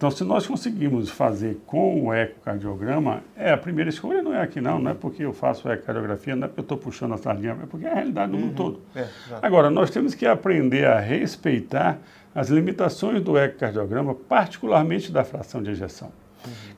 Então, 0.02 0.10
se 0.10 0.24
nós 0.24 0.44
conseguimos 0.44 1.10
fazer 1.10 1.60
com 1.64 2.06
o 2.06 2.12
ecocardiograma, 2.12 3.22
é 3.36 3.52
a 3.52 3.56
primeira 3.56 3.88
escolha 3.88 4.20
não 4.20 4.34
é 4.34 4.42
aqui 4.42 4.60
não, 4.60 4.80
não 4.80 4.90
é 4.90 4.94
porque 4.94 5.24
eu 5.24 5.32
faço 5.32 5.70
ecocardiografia, 5.70 6.34
não 6.34 6.46
é 6.46 6.48
porque 6.48 6.58
eu 6.58 6.64
estou 6.64 6.76
puxando 6.76 7.14
a 7.14 7.18
sardinha, 7.18 7.56
é 7.62 7.66
porque 7.66 7.86
é 7.86 7.90
a 7.90 7.94
realidade 7.94 8.32
do 8.32 8.36
uhum. 8.36 8.46
mundo 8.46 8.56
todo. 8.56 8.80
É, 8.96 9.06
Agora, 9.40 9.70
nós 9.70 9.90
temos 9.90 10.12
que 10.12 10.26
aprender 10.26 10.86
a 10.86 10.98
respeitar 10.98 11.98
as 12.34 12.48
limitações 12.48 13.22
do 13.22 13.38
ecocardiograma, 13.38 14.12
particularmente 14.12 15.12
da 15.12 15.22
fração 15.22 15.62
de 15.62 15.70
ejeção. 15.70 16.10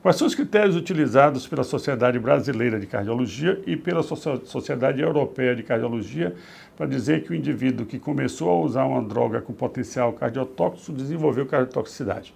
Quais 0.01 0.17
são 0.17 0.27
os 0.27 0.35
critérios 0.35 0.75
utilizados 0.75 1.47
pela 1.47 1.63
Sociedade 1.63 2.19
Brasileira 2.19 2.79
de 2.79 2.85
Cardiologia 2.85 3.61
e 3.65 3.75
pela 3.75 4.03
Sociedade 4.03 5.01
Europeia 5.01 5.55
de 5.55 5.63
Cardiologia 5.63 6.35
para 6.77 6.85
dizer 6.85 7.23
que 7.23 7.31
o 7.31 7.35
indivíduo 7.35 7.85
que 7.85 7.97
começou 7.97 8.49
a 8.49 8.55
usar 8.55 8.85
uma 8.85 9.01
droga 9.01 9.41
com 9.41 9.53
potencial 9.53 10.13
cardiotóxico 10.13 10.91
desenvolveu 10.93 11.45
cardiotoxicidade? 11.45 12.33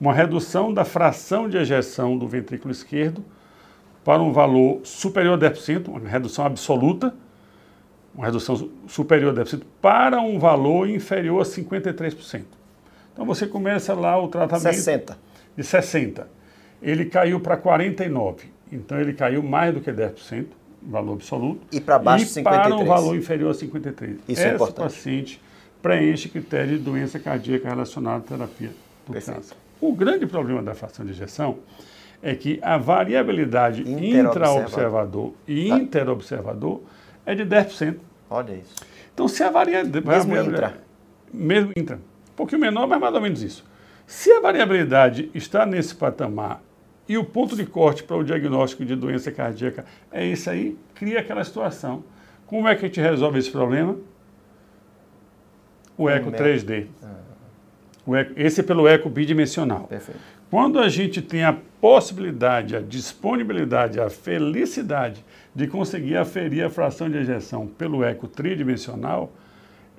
Uma 0.00 0.14
redução 0.14 0.72
da 0.72 0.84
fração 0.84 1.48
de 1.48 1.56
ejeção 1.56 2.16
do 2.16 2.26
ventrículo 2.26 2.72
esquerdo 2.72 3.24
para 4.04 4.22
um 4.22 4.32
valor 4.32 4.80
superior 4.84 5.34
a 5.34 5.50
10%, 5.50 5.88
uma 5.88 6.08
redução 6.08 6.46
absoluta, 6.46 7.14
uma 8.14 8.26
redução 8.26 8.70
superior 8.88 9.38
a 9.38 9.44
10%, 9.44 9.62
para 9.80 10.20
um 10.20 10.38
valor 10.38 10.88
inferior 10.88 11.42
a 11.42 11.44
53%. 11.44 12.44
Então 13.12 13.26
você 13.26 13.46
começa 13.46 13.92
lá 13.92 14.16
o 14.18 14.28
tratamento 14.28 14.74
60. 14.74 15.18
de 15.56 15.62
60. 15.62 16.39
Ele 16.82 17.04
caiu 17.04 17.40
para 17.40 17.56
49. 17.56 18.48
Então 18.72 19.00
ele 19.00 19.12
caiu 19.12 19.42
mais 19.42 19.74
do 19.74 19.80
que 19.80 19.90
10%, 19.90 20.46
valor 20.82 21.14
absoluto. 21.14 21.60
E 21.72 21.80
para 21.80 21.98
baixo 21.98 22.24
e 22.24 22.28
53. 22.28 22.74
para 22.74 22.82
um 22.82 22.86
valor 22.86 23.16
inferior 23.16 23.50
a 23.50 23.54
53. 23.54 24.16
Isso 24.16 24.22
é 24.28 24.32
Essa 24.32 24.48
é 24.48 24.54
importante. 24.54 24.94
paciente 24.94 25.42
preenche 25.82 26.28
critério 26.28 26.78
de 26.78 26.84
doença 26.84 27.18
cardíaca 27.18 27.68
relacionada 27.68 28.18
à 28.18 28.20
terapia 28.20 28.70
do 29.06 29.12
Perfeito. 29.12 29.36
câncer. 29.36 29.56
O 29.80 29.92
grande 29.92 30.26
problema 30.26 30.62
da 30.62 30.74
fração 30.74 31.04
de 31.04 31.12
ejeção 31.12 31.58
é 32.22 32.34
que 32.34 32.58
a 32.62 32.76
variabilidade 32.76 33.82
intraobservador 33.82 35.32
e 35.48 35.68
tá. 35.70 35.78
interobservador 35.78 36.82
é 37.24 37.34
de 37.34 37.44
10%. 37.44 37.96
Olha 38.28 38.52
isso. 38.52 38.76
Então, 39.12 39.26
se 39.26 39.42
a 39.42 39.50
variabilidade... 39.50 40.28
Mesmo 40.28 40.50
intra. 40.50 40.74
Mesmo 41.32 41.72
intra. 41.76 41.96
Um 41.96 42.36
pouquinho 42.36 42.60
menor, 42.60 42.86
mas 42.86 43.00
mais 43.00 43.14
ou 43.14 43.20
menos 43.20 43.42
isso. 43.42 43.64
Se 44.06 44.30
a 44.32 44.40
variabilidade 44.40 45.30
está 45.34 45.64
nesse 45.64 45.94
patamar 45.94 46.62
e 47.10 47.18
o 47.18 47.24
ponto 47.24 47.56
de 47.56 47.66
corte 47.66 48.04
para 48.04 48.16
o 48.16 48.22
diagnóstico 48.22 48.84
de 48.84 48.94
doença 48.94 49.32
cardíaca 49.32 49.84
é 50.12 50.24
isso 50.24 50.48
aí, 50.48 50.78
cria 50.94 51.18
aquela 51.18 51.42
situação. 51.42 52.04
Como 52.46 52.68
é 52.68 52.76
que 52.76 52.84
a 52.84 52.88
gente 52.88 53.00
resolve 53.00 53.36
esse 53.36 53.50
problema? 53.50 53.96
O 55.98 56.08
eco 56.08 56.30
3D. 56.30 56.86
O 58.06 58.14
eco, 58.14 58.32
esse 58.36 58.60
é 58.60 58.62
pelo 58.62 58.86
eco 58.86 59.10
bidimensional. 59.10 59.88
Perfeito. 59.88 60.20
Quando 60.48 60.78
a 60.78 60.88
gente 60.88 61.20
tem 61.20 61.42
a 61.42 61.56
possibilidade, 61.80 62.76
a 62.76 62.80
disponibilidade, 62.80 63.98
a 63.98 64.08
felicidade 64.08 65.24
de 65.52 65.66
conseguir 65.66 66.16
aferir 66.16 66.64
a 66.64 66.70
fração 66.70 67.10
de 67.10 67.18
ejeção 67.18 67.66
pelo 67.66 68.04
eco 68.04 68.28
tridimensional, 68.28 69.32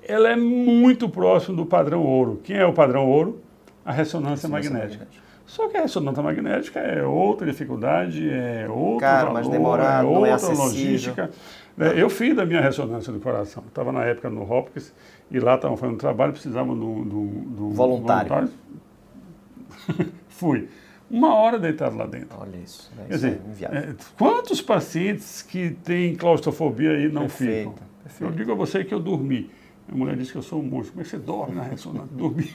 ela 0.02 0.30
é 0.30 0.36
muito 0.36 1.10
próximo 1.10 1.58
do 1.58 1.66
padrão 1.66 2.02
ouro. 2.02 2.40
Quem 2.42 2.56
é 2.56 2.64
o 2.64 2.72
padrão 2.72 3.06
ouro? 3.06 3.42
A 3.84 3.92
ressonância, 3.92 4.48
ressonância 4.48 4.48
magnética. 4.48 5.04
magnética. 5.04 5.31
Só 5.52 5.68
que 5.68 5.76
a 5.76 5.82
ressonância 5.82 6.22
magnética 6.22 6.80
é 6.80 7.04
outra 7.04 7.46
dificuldade, 7.46 8.26
é 8.26 8.66
outro 8.70 9.00
Caro, 9.00 9.26
valor, 9.26 9.34
mais 9.34 9.48
demorado, 9.48 10.06
é 10.06 10.10
outra 10.10 10.48
não 10.48 10.50
é 10.50 10.54
logística. 10.54 11.30
É, 11.78 12.00
eu 12.02 12.08
fiz 12.08 12.38
a 12.38 12.46
minha 12.46 12.62
ressonância 12.62 13.12
do 13.12 13.20
coração. 13.20 13.62
Estava 13.68 13.92
na 13.92 14.02
época 14.02 14.30
no 14.30 14.50
Hopkins 14.50 14.94
e 15.30 15.38
lá 15.38 15.56
estavam 15.56 15.76
fazendo 15.76 15.98
trabalho, 15.98 16.32
precisavam 16.32 16.74
do, 16.74 17.04
do, 17.04 17.26
do 17.26 17.68
voluntário. 17.68 18.30
voluntário. 18.30 20.12
Fui. 20.26 20.70
Uma 21.10 21.34
hora 21.34 21.58
deitado 21.58 21.98
lá 21.98 22.06
dentro. 22.06 22.34
Olha 22.40 22.56
isso. 22.56 22.90
Né? 22.96 23.04
Quer 23.08 23.14
dizer, 23.14 23.40
é 23.60 23.76
é, 23.76 23.94
quantos 24.16 24.62
pacientes 24.62 25.42
que 25.42 25.72
têm 25.84 26.16
claustrofobia 26.16 26.92
aí 26.92 27.12
não 27.12 27.22
perfeito, 27.22 27.72
ficam? 27.72 27.74
Perfeito. 28.02 28.32
Eu 28.32 28.34
digo 28.34 28.52
a 28.52 28.54
você 28.54 28.82
que 28.84 28.94
eu 28.94 29.00
dormi. 29.00 29.50
A 29.86 29.94
mulher 29.94 30.16
disse 30.16 30.32
que 30.32 30.38
eu 30.38 30.42
sou 30.42 30.60
um 30.60 30.64
monstro. 30.64 30.92
Como 30.92 31.02
é 31.02 31.04
que 31.04 31.10
você 31.10 31.18
dorme 31.18 31.56
na 31.56 31.62
ressonância? 31.64 32.08
Dormi. 32.16 32.48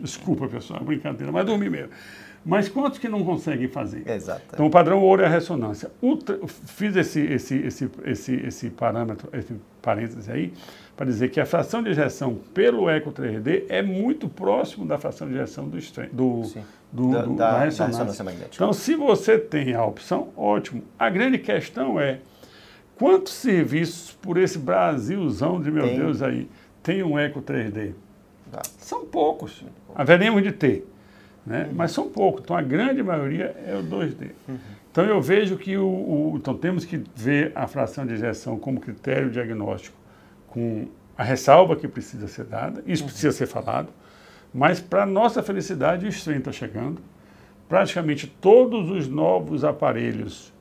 Desculpa, 0.00 0.48
pessoal, 0.48 0.80
é 0.80 0.84
brincadeira, 0.84 1.32
mas 1.32 1.46
dormi 1.46 1.70
mesmo. 1.70 1.90
Mas 2.44 2.68
quantos 2.68 2.98
que 2.98 3.08
não 3.08 3.24
conseguem 3.24 3.68
fazer? 3.68 4.06
Exato. 4.06 4.42
Então, 4.52 4.66
o 4.66 4.70
padrão 4.70 5.00
ouro 5.00 5.22
é 5.22 5.26
a 5.26 5.28
ressonância. 5.28 5.90
Ultra, 6.02 6.38
fiz 6.46 6.94
esse, 6.94 7.20
esse, 7.20 7.56
esse, 7.56 7.90
esse, 8.04 8.34
esse 8.34 8.70
parâmetro, 8.70 9.30
esse 9.32 9.54
parêntese 9.80 10.30
aí, 10.30 10.52
para 10.94 11.06
dizer 11.06 11.30
que 11.30 11.40
a 11.40 11.46
fração 11.46 11.82
de 11.82 11.88
ejeção 11.88 12.38
pelo 12.52 12.88
eco 12.88 13.10
3D 13.10 13.64
é 13.68 13.82
muito 13.82 14.28
próximo 14.28 14.84
da 14.84 14.98
fração 14.98 15.26
de 15.26 15.34
ejeção 15.34 15.68
do, 15.68 15.78
do, 16.12 16.42
do, 16.92 17.10
da, 17.10 17.22
do, 17.22 17.34
da, 17.34 17.50
da, 17.52 17.64
ressonância. 17.64 17.78
da, 17.78 17.86
ressonância. 17.86 18.24
magnética. 18.24 18.54
Então, 18.56 18.72
se 18.74 18.94
você 18.94 19.38
tem 19.38 19.72
a 19.72 19.84
opção, 19.84 20.28
ótimo. 20.36 20.84
A 20.98 21.08
grande 21.08 21.38
questão 21.38 21.98
é 21.98 22.20
quantos 22.96 23.32
serviços 23.32 24.12
por 24.12 24.36
esse 24.36 24.58
Brasilzão 24.58 25.62
de 25.62 25.70
meu 25.70 25.84
tem. 25.84 25.98
Deus 25.98 26.20
aí 26.20 26.48
tem 26.82 27.02
um 27.02 27.18
eco 27.18 27.40
3D? 27.40 27.94
Tá. 28.50 28.62
São 28.78 29.04
poucos. 29.06 29.64
Haveremos 29.94 30.42
de 30.42 30.52
ter 30.52 30.86
né? 31.46 31.66
Uhum. 31.68 31.74
mas 31.74 31.92
são 31.92 32.08
poucos. 32.08 32.42
Então 32.42 32.56
a 32.56 32.62
grande 32.62 33.02
maioria 33.02 33.54
é 33.66 33.76
o 33.76 33.82
2D. 33.82 34.30
Uhum. 34.48 34.58
Então 34.90 35.04
eu 35.04 35.20
vejo 35.20 35.56
que 35.56 35.76
o, 35.76 35.86
o, 35.86 36.34
então 36.36 36.56
temos 36.56 36.84
que 36.84 37.02
ver 37.14 37.52
a 37.54 37.66
fração 37.66 38.06
de 38.06 38.14
ejeção 38.14 38.58
como 38.58 38.80
critério 38.80 39.30
diagnóstico, 39.30 39.96
com 40.48 40.86
a 41.16 41.22
ressalva 41.22 41.76
que 41.76 41.86
precisa 41.86 42.28
ser 42.28 42.44
dada, 42.44 42.82
isso 42.86 43.02
uhum. 43.02 43.08
precisa 43.08 43.32
ser 43.32 43.46
falado, 43.46 43.88
mas 44.52 44.80
para 44.80 45.04
nossa 45.04 45.42
felicidade 45.42 46.06
o 46.06 46.08
stream 46.08 46.38
está 46.38 46.52
chegando. 46.52 47.00
Praticamente 47.68 48.26
todos 48.26 48.90
os 48.90 49.08
novos 49.08 49.64
aparelhos 49.64 50.52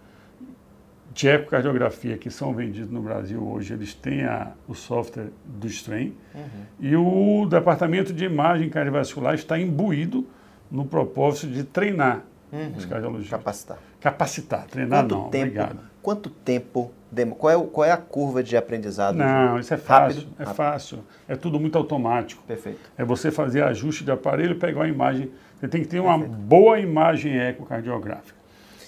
de 1.14 1.28
ecocardiografia 1.28 2.18
que 2.18 2.30
são 2.30 2.54
vendidos 2.54 2.90
no 2.90 3.02
Brasil 3.02 3.42
hoje, 3.48 3.74
eles 3.74 3.94
têm 3.94 4.24
a, 4.24 4.52
o 4.68 4.74
software 4.74 5.28
do 5.46 5.68
Strain. 5.68 6.14
Uhum. 6.34 6.44
E 6.80 6.96
o 6.96 7.46
departamento 7.46 8.12
de 8.12 8.26
imagem 8.26 8.70
cardiovascular 8.70 9.36
está 9.36 9.60
imbuído 9.60 10.28
no 10.72 10.86
propósito 10.86 11.48
de 11.48 11.64
treinar 11.64 12.24
uhum. 12.52 12.74
os 12.76 12.86
cardiologistas. 12.86 13.38
Capacitar. 13.38 13.78
Capacitar, 14.02 14.66
treinar 14.66 15.02
quanto 15.02 15.16
não, 15.16 15.30
tempo, 15.30 15.46
obrigado. 15.46 15.80
Quanto 16.02 16.30
tempo, 16.30 16.92
qual 17.38 17.54
é, 17.54 17.68
qual 17.68 17.86
é 17.86 17.92
a 17.92 17.98
curva 17.98 18.44
de 18.44 18.58
aprendizado? 18.58 19.16
Não, 19.16 19.58
isso 19.58 19.74
é 19.74 19.78
fácil, 19.78 20.22
Rápido? 20.22 20.36
é 20.38 20.44
Rápido. 20.44 20.56
fácil. 20.56 21.00
É 21.30 21.36
tudo 21.36 21.60
muito 21.60 21.78
automático. 21.78 22.44
Perfeito. 22.46 22.80
É 22.98 23.06
você 23.06 23.32
fazer 23.32 23.64
ajuste 23.64 24.04
de 24.04 24.12
aparelho, 24.12 24.58
pegar 24.58 24.82
uma 24.82 24.88
imagem. 24.90 25.32
Você 25.58 25.68
tem 25.68 25.82
que 25.82 25.88
ter 25.88 26.00
uma 26.00 26.20
Perfeito. 26.20 26.42
boa 26.42 26.80
imagem 26.80 27.38
ecocardiográfica. 27.38 28.43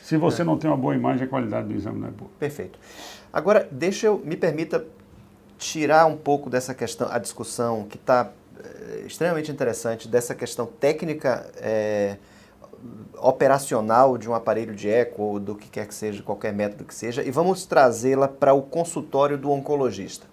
Se 0.06 0.18
você 0.18 0.44
é. 0.44 0.46
não 0.46 0.56
tem 0.56 0.70
uma 0.70 0.78
boa 0.78 0.94
imagem, 0.94 1.26
a 1.26 1.28
qualidade 1.28 1.68
do 1.68 1.74
exame 1.74 2.00
não 2.00 2.10
é 2.10 2.12
boa. 2.12 2.30
Perfeito. 2.38 2.78
Agora, 3.34 3.68
deixa 3.72 4.06
eu, 4.06 4.22
me 4.24 4.38
permita 4.38 4.86
tirar 5.58 6.06
um 6.06 6.16
pouco 6.16 6.48
dessa 6.48 6.76
questão, 6.76 7.12
a 7.12 7.18
discussão 7.18 7.86
que 7.90 7.98
está 7.98 8.30
extremamente 9.04 9.52
interessante 9.52 10.08
dessa 10.08 10.36
questão 10.36 10.68
técnica 10.68 11.50
é, 11.58 12.18
operacional 13.18 14.16
de 14.16 14.30
um 14.30 14.36
aparelho 14.36 14.76
de 14.76 14.88
eco 14.88 15.24
ou 15.24 15.40
do 15.40 15.56
que 15.56 15.70
quer 15.70 15.88
que 15.88 15.96
seja, 15.96 16.22
qualquer 16.22 16.54
método 16.54 16.84
que 16.84 16.94
seja, 16.94 17.24
e 17.24 17.32
vamos 17.32 17.66
trazê-la 17.66 18.28
para 18.28 18.54
o 18.54 18.62
consultório 18.62 19.40
do 19.40 19.50
oncologista. 19.50 20.28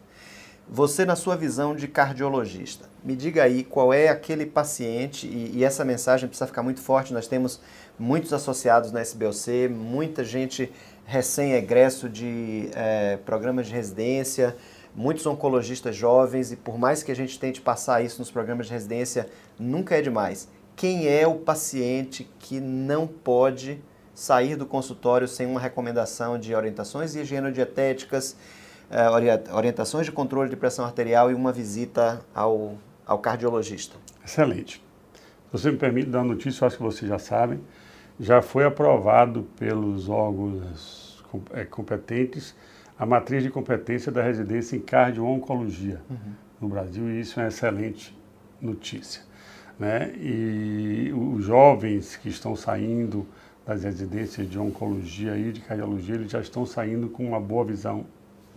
Você, 0.68 1.06
na 1.06 1.16
sua 1.16 1.34
visão 1.34 1.74
de 1.74 1.88
cardiologista, 1.88 2.88
me 3.02 3.16
diga 3.16 3.42
aí 3.42 3.64
qual 3.64 3.90
é 3.92 4.08
aquele 4.08 4.44
paciente, 4.44 5.26
e, 5.26 5.58
e 5.58 5.64
essa 5.64 5.82
mensagem 5.82 6.28
precisa 6.28 6.46
ficar 6.46 6.62
muito 6.62 6.80
forte, 6.82 7.12
nós 7.14 7.26
temos 7.26 7.58
muitos 7.98 8.32
associados 8.32 8.92
na 8.92 9.00
SBOC, 9.02 9.68
muita 9.68 10.24
gente 10.24 10.70
recém-egresso 11.04 12.08
de 12.08 12.70
é, 12.74 13.18
programas 13.18 13.66
de 13.66 13.74
residência, 13.74 14.56
muitos 14.94 15.26
oncologistas 15.26 15.96
jovens 15.96 16.52
e 16.52 16.56
por 16.56 16.78
mais 16.78 17.02
que 17.02 17.10
a 17.10 17.16
gente 17.16 17.38
tente 17.38 17.60
passar 17.60 18.04
isso 18.04 18.18
nos 18.18 18.30
programas 18.30 18.66
de 18.66 18.72
residência, 18.72 19.28
nunca 19.58 19.96
é 19.96 20.02
demais. 20.02 20.48
Quem 20.76 21.06
é 21.06 21.26
o 21.26 21.36
paciente 21.36 22.28
que 22.38 22.60
não 22.60 23.06
pode 23.06 23.80
sair 24.14 24.56
do 24.56 24.66
consultório 24.66 25.26
sem 25.26 25.46
uma 25.46 25.60
recomendação 25.60 26.38
de 26.38 26.54
orientações 26.54 27.14
higienodietéticas, 27.14 28.36
eh, 28.90 29.08
orientações 29.52 30.06
de 30.06 30.12
controle 30.12 30.50
de 30.50 30.56
pressão 30.56 30.84
arterial 30.84 31.30
e 31.30 31.34
uma 31.34 31.52
visita 31.52 32.20
ao, 32.34 32.76
ao 33.06 33.18
cardiologista? 33.18 33.96
Excelente. 34.24 34.82
Se 35.50 35.58
você 35.58 35.70
me 35.70 35.78
permite 35.78 36.08
dar 36.08 36.20
uma 36.20 36.34
notícia, 36.34 36.62
eu 36.62 36.66
acho 36.66 36.76
que 36.76 36.82
vocês 36.82 37.08
já 37.08 37.18
sabem, 37.18 37.60
já 38.18 38.42
foi 38.42 38.64
aprovado 38.64 39.46
pelos 39.58 40.08
órgãos 40.08 41.24
eh, 41.52 41.64
competentes 41.64 42.54
a 42.98 43.06
matriz 43.06 43.42
de 43.42 43.50
competência 43.50 44.12
da 44.12 44.22
residência 44.22 44.76
em 44.76 44.80
cardio-oncologia 44.80 46.00
uhum. 46.08 46.32
no 46.60 46.68
Brasil 46.68 47.10
e 47.10 47.20
isso 47.20 47.40
é 47.40 47.42
uma 47.42 47.48
excelente 47.48 48.16
notícia. 48.60 49.22
Né? 49.78 50.12
E 50.16 51.12
os 51.12 51.44
jovens 51.44 52.14
que 52.14 52.28
estão 52.28 52.54
saindo 52.54 53.26
das 53.66 53.82
residências 53.82 54.48
de 54.48 54.58
oncologia 54.58 55.36
e 55.36 55.50
de 55.50 55.60
cardiologia, 55.60 56.14
eles 56.14 56.30
já 56.30 56.40
estão 56.40 56.64
saindo 56.64 57.08
com 57.08 57.26
uma 57.26 57.40
boa 57.40 57.64
visão 57.64 58.06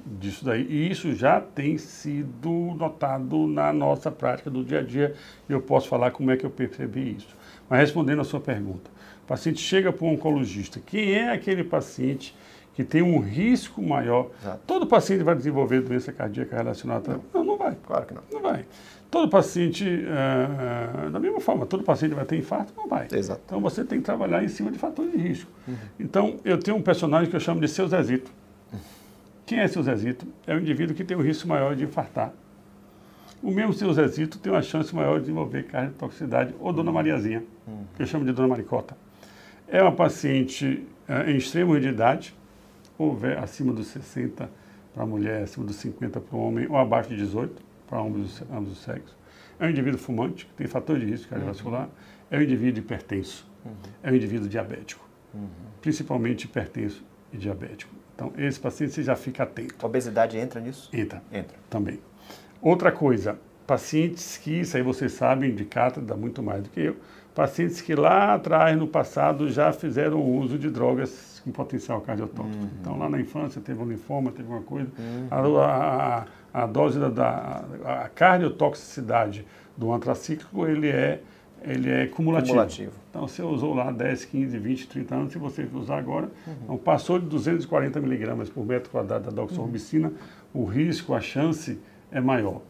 disso 0.06 0.46
daí. 0.46 0.68
E 0.70 0.91
isso 0.91 1.13
já 1.15 1.41
tem 1.41 1.78
sido 1.80 2.76
notado 2.78 3.48
na 3.48 3.74
nossa 3.74 4.12
prática 4.12 4.52
do 4.52 4.63
dia 4.63 4.80
a 4.80 4.84
dia 4.84 5.15
e 5.50 5.54
eu 5.54 5.62
posso 5.62 5.88
falar 5.88 6.12
como 6.12 6.30
é 6.30 6.38
que 6.38 6.46
eu 6.46 6.52
percebi 6.52 7.15
isso. 7.15 7.36
Mas 7.68 7.80
respondendo 7.80 8.22
a 8.22 8.24
sua 8.24 8.39
pergunta, 8.39 8.91
o 9.26 9.28
paciente 9.28 9.60
chega 9.60 9.92
para 9.92 10.06
um 10.06 10.14
oncologista. 10.14 10.80
Quem 10.86 11.14
é 11.14 11.32
aquele 11.32 11.64
paciente 11.64 12.36
que 12.76 12.84
tem 12.84 13.02
um 13.02 13.20
risco 13.20 13.82
maior? 13.82 14.30
Exato. 14.40 14.60
Todo 14.68 14.86
paciente 14.86 15.24
vai 15.24 15.34
desenvolver 15.34 15.82
doença 15.82 16.14
cardíaca 16.14 16.56
relacionada? 16.56 17.20
Não, 17.34 17.44
não 17.44 17.58
vai. 17.58 17.76
Claro 17.88 18.06
que 18.06 18.14
não. 18.14 18.22
Não 18.32 18.42
vai. 18.42 18.66
Todo 19.10 19.28
paciente, 19.28 19.84
é, 19.84 21.08
é, 21.08 21.10
da 21.10 21.20
mesma 21.20 21.40
forma, 21.40 21.66
todo 21.66 21.84
paciente 21.84 22.14
vai 22.14 22.24
ter 22.24 22.38
infarto? 22.38 22.72
Não 22.78 22.88
vai. 22.88 23.08
Exato. 23.12 23.42
Então 23.48 23.60
você 23.60 23.84
tem 23.84 23.98
que 23.98 24.06
trabalhar 24.06 24.44
em 24.44 24.48
cima 24.48 24.70
de 24.70 24.78
fatores 24.78 25.12
de 25.12 25.18
risco. 25.18 25.50
Então 26.00 26.40
eu 26.46 26.60
tenho 26.60 26.78
um 26.78 26.82
personagem 26.82 27.28
que 27.28 27.36
eu 27.36 27.40
chamo 27.40 27.60
de 27.60 27.68
seu 27.68 27.88
Zezito. 27.88 28.32
Quem 29.48 29.60
é 29.60 29.68
seu 29.68 29.82
Zezito? 29.82 30.28
É 30.46 30.54
o 30.54 30.60
indivíduo 30.60 30.96
que 30.96 31.04
tem 31.04 31.18
o 31.18 31.22
risco 31.22 31.48
maior 31.48 31.76
de 31.76 31.84
infartar. 31.84 32.32
O 33.42 33.50
mesmo 33.50 33.74
seu 33.74 33.92
Zezito 33.92 34.38
tem 34.38 34.52
uma 34.52 34.62
chance 34.62 34.94
maior 34.94 35.16
de 35.16 35.22
desenvolver 35.22 35.64
cardiotoxicidade 35.64 36.54
ou 36.60 36.72
Dona 36.72 36.92
Mariazinha, 36.92 37.44
que 37.96 38.04
eu 38.04 38.06
chamo 38.06 38.24
de 38.24 38.32
Dona 38.32 38.48
Maricota. 38.48 38.96
É 39.67 39.82
uma 39.82 39.91
paciente 39.91 40.86
é, 41.08 41.32
em 41.32 41.38
extremo 41.38 41.80
de 41.80 41.88
idade, 41.89 42.36
ou 42.97 43.17
acima 43.41 43.73
dos 43.73 43.88
60 43.88 44.49
para 44.93 45.04
a 45.04 45.06
mulher, 45.06 45.43
acima 45.43 45.65
dos 45.65 45.75
50 45.78 46.19
para 46.21 46.36
o 46.38 46.39
homem, 46.47 46.67
ou 46.69 46.78
abaixo 46.78 47.10
de 47.10 47.17
18 47.17 47.62
para 47.88 47.99
ambos, 47.99 48.41
os- 48.41 48.49
ambos 48.51 48.71
os 48.71 48.80
sexos. 48.84 49.15
É 49.60 49.65
um 49.65 49.69
indivíduo 49.69 49.99
fumante, 49.99 50.45
que 50.45 50.54
tem 50.54 50.67
fator 50.67 50.99
de 50.99 51.06
risco 51.06 51.30
cardiovascular. 51.30 51.89
É 52.32 52.38
um 52.38 52.41
indivíduo 52.41 52.80
hipertenso. 52.84 53.47
É 54.04 54.12
um 54.12 54.15
indivíduo 54.15 54.47
diabético. 54.49 55.06
Principalmente 55.82 56.45
hipertenso 56.45 57.04
e 57.34 57.38
diabético. 57.38 57.93
Então, 58.15 58.32
esse 58.38 58.60
paciente 58.60 58.93
você 58.93 59.04
já 59.04 59.15
fica 59.15 59.43
atento. 59.43 59.75
A 59.82 59.86
obesidade 59.86 60.38
entra 60.38 60.60
nisso? 60.62 60.89
Entra 60.93 61.21
Entra. 61.32 61.58
também. 61.69 61.99
Outra 62.62 62.91
coisa, 62.91 63.38
pacientes 63.67 64.38
que, 64.38 64.62
isso 64.62 64.78
aí 64.78 64.84
vocês 64.84 65.12
sabem 65.12 65.54
de 65.54 65.65
cátedra 65.65 66.15
muito 66.15 66.41
mais 66.41 66.63
do 66.63 66.69
que 66.69 66.80
eu, 66.80 66.95
pacientes 67.36 67.82
que 67.82 67.93
lá 67.93 68.34
atrás, 68.34 68.76
no 68.78 68.88
passado, 68.88 69.50
já 69.52 69.71
fizeram 69.74 70.21
uso 70.21 70.58
de 70.58 70.69
drogas 70.69 71.41
com 71.43 71.52
potencial 71.52 72.02
cardiotóxico. 72.02 72.65
Então, 72.82 72.98
lá 72.98 73.08
na 73.10 73.19
infância 73.19 73.62
teve 73.62 73.80
um 73.84 73.86
linfoma, 73.88 74.32
teve 74.32 74.48
uma 74.50 74.62
coisa, 74.62 74.89
a, 75.30 75.38
a- 75.41 76.26
a 76.54 76.65
dose 76.65 76.98
da, 76.98 77.10
da 77.10 77.65
a 77.84 78.10
cardiotoxicidade 78.10 79.45
do 79.78 79.91
antracíclico, 79.91 80.65
ele 80.65 80.88
é, 80.88 81.19
ele 81.63 81.89
é 81.91 82.08
cumulativo. 82.08 82.54
Cumulativo. 82.54 82.91
Então, 83.10 83.28
você 83.28 83.41
usou 83.41 83.74
lá 83.74 83.91
10, 83.91 84.26
15, 84.26 84.58
20, 84.58 84.88
30 84.88 85.15
anos, 85.15 85.34
se 85.34 85.38
você 85.39 85.67
usar 85.74 85.98
agora, 85.98 86.30
então, 86.63 86.78
passou 86.78 87.19
de 87.19 87.26
240 87.26 88.00
miligramas 88.00 88.50
por 88.50 88.65
metro 88.65 88.89
quadrado 88.89 89.26
da 89.26 89.32
doxorubicina, 89.32 90.12
o 90.54 90.63
risco, 90.63 91.13
a 91.13 91.19
chance 91.19 91.78
é 92.15 92.21
maior. 92.21 92.62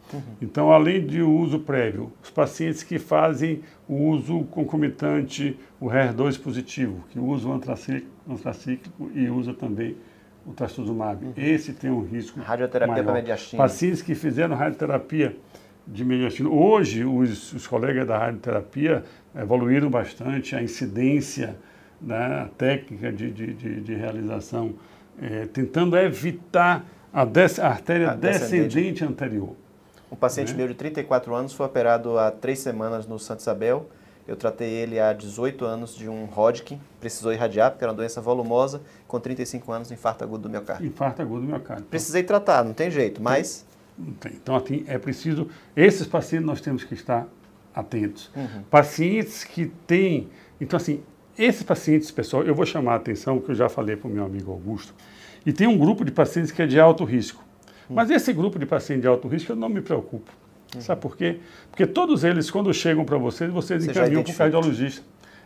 Então, 0.42 0.72
além 0.72 1.06
de 1.06 1.22
uso 1.22 1.60
prévio, 1.60 2.12
os 2.20 2.30
pacientes 2.30 2.82
que 2.82 2.98
fazem 2.98 3.62
o 3.88 3.94
uso 4.08 4.40
concomitante, 4.50 5.56
o 5.80 5.86
HER2 5.86 6.42
positivo, 6.42 7.04
que 7.10 7.18
usa 7.20 7.46
o 7.46 7.52
antracíclico, 7.52 8.08
antracíclico 8.28 9.08
e 9.14 9.30
usa 9.30 9.54
também 9.54 9.96
o 10.44 10.52
trastuzumab, 10.52 11.32
esse 11.36 11.72
tem 11.72 11.90
um 11.90 12.02
risco 12.02 12.40
Radioterapia 12.40 12.92
maior. 12.92 13.04
para 13.04 13.14
mediastina. 13.14 13.62
Pacientes 13.62 14.02
que 14.02 14.16
fizeram 14.16 14.56
radioterapia 14.56 15.36
de 15.86 16.04
mediastina. 16.04 16.48
Hoje, 16.48 17.04
os, 17.04 17.52
os 17.52 17.68
colegas 17.68 18.04
da 18.04 18.18
radioterapia 18.18 19.04
evoluíram 19.32 19.88
bastante 19.88 20.56
a 20.56 20.62
incidência, 20.62 21.56
né, 22.00 22.42
a 22.42 22.48
técnica 22.58 23.12
de, 23.12 23.30
de, 23.30 23.54
de, 23.54 23.80
de 23.80 23.94
realização, 23.94 24.74
eh, 25.22 25.46
tentando 25.52 25.96
evitar 25.96 26.84
a, 27.16 27.24
des- 27.24 27.58
a 27.58 27.68
artéria 27.68 28.10
A 28.10 28.14
descendente. 28.14 28.68
descendente 28.74 29.04
anterior. 29.04 29.54
Um 30.12 30.16
paciente 30.16 30.52
Né? 30.52 30.58
meu 30.58 30.68
de 30.68 30.74
34 30.74 31.34
anos 31.34 31.52
foi 31.52 31.66
operado 31.66 32.18
há 32.18 32.30
três 32.30 32.58
semanas 32.60 33.06
no 33.06 33.18
Santa 33.18 33.40
Isabel. 33.42 33.88
Eu 34.28 34.36
tratei 34.36 34.68
ele 34.70 34.98
há 34.98 35.12
18 35.12 35.64
anos 35.64 35.94
de 35.96 36.08
um 36.08 36.24
Hodgkin, 36.26 36.80
precisou 37.00 37.32
irradiar, 37.32 37.70
porque 37.70 37.84
era 37.84 37.92
uma 37.92 37.96
doença 37.96 38.20
volumosa, 38.20 38.80
com 39.06 39.18
35 39.20 39.70
anos, 39.72 39.90
infarto 39.92 40.24
agudo 40.24 40.44
do 40.44 40.50
miocárdio. 40.50 40.86
Infarto 40.86 41.22
agudo 41.22 41.40
do 41.42 41.46
miocárdio. 41.46 41.84
Precisei 41.86 42.22
tratar, 42.24 42.64
não 42.64 42.72
tem 42.72 42.90
jeito, 42.90 43.22
mas 43.22 43.64
Não 43.98 44.12
tem. 44.14 44.32
Então, 44.32 44.54
assim, 44.56 44.84
é 44.88 44.98
preciso. 44.98 45.48
Esses 45.76 46.06
pacientes 46.06 46.46
nós 46.46 46.60
temos 46.60 46.84
que 46.84 46.92
estar 46.94 47.26
atentos. 47.74 48.30
Uhum. 48.36 48.62
Pacientes 48.70 49.42
que 49.44 49.66
têm. 49.86 50.28
Então, 50.60 50.76
assim, 50.76 51.02
esses 51.38 51.62
pacientes, 51.62 52.10
pessoal, 52.10 52.42
eu 52.42 52.54
vou 52.54 52.66
chamar 52.66 52.92
a 52.92 52.96
atenção, 52.96 53.38
que 53.40 53.50
eu 53.50 53.54
já 53.54 53.68
falei 53.68 53.96
para 53.96 54.08
o 54.08 54.10
meu 54.10 54.24
amigo 54.24 54.50
Augusto, 54.52 54.94
e 55.46 55.52
tem 55.52 55.68
um 55.68 55.78
grupo 55.78 56.04
de 56.04 56.10
pacientes 56.10 56.50
que 56.50 56.60
é 56.60 56.66
de 56.66 56.78
alto 56.78 57.04
risco. 57.04 57.42
Mas 57.88 58.10
esse 58.10 58.32
grupo 58.32 58.58
de 58.58 58.66
pacientes 58.66 59.02
de 59.02 59.08
alto 59.08 59.28
risco 59.28 59.52
eu 59.52 59.56
não 59.56 59.68
me 59.68 59.80
preocupo. 59.80 60.30
Sabe 60.80 61.00
por 61.00 61.16
quê? 61.16 61.38
Porque 61.70 61.86
todos 61.86 62.24
eles, 62.24 62.50
quando 62.50 62.74
chegam 62.74 63.04
para 63.04 63.16
vocês, 63.16 63.50
vocês 63.50 63.84
Você 63.84 63.92
encaminham 63.92 64.24
para 64.24 64.32
o 64.32 64.36
cardiologista. 64.36 65.02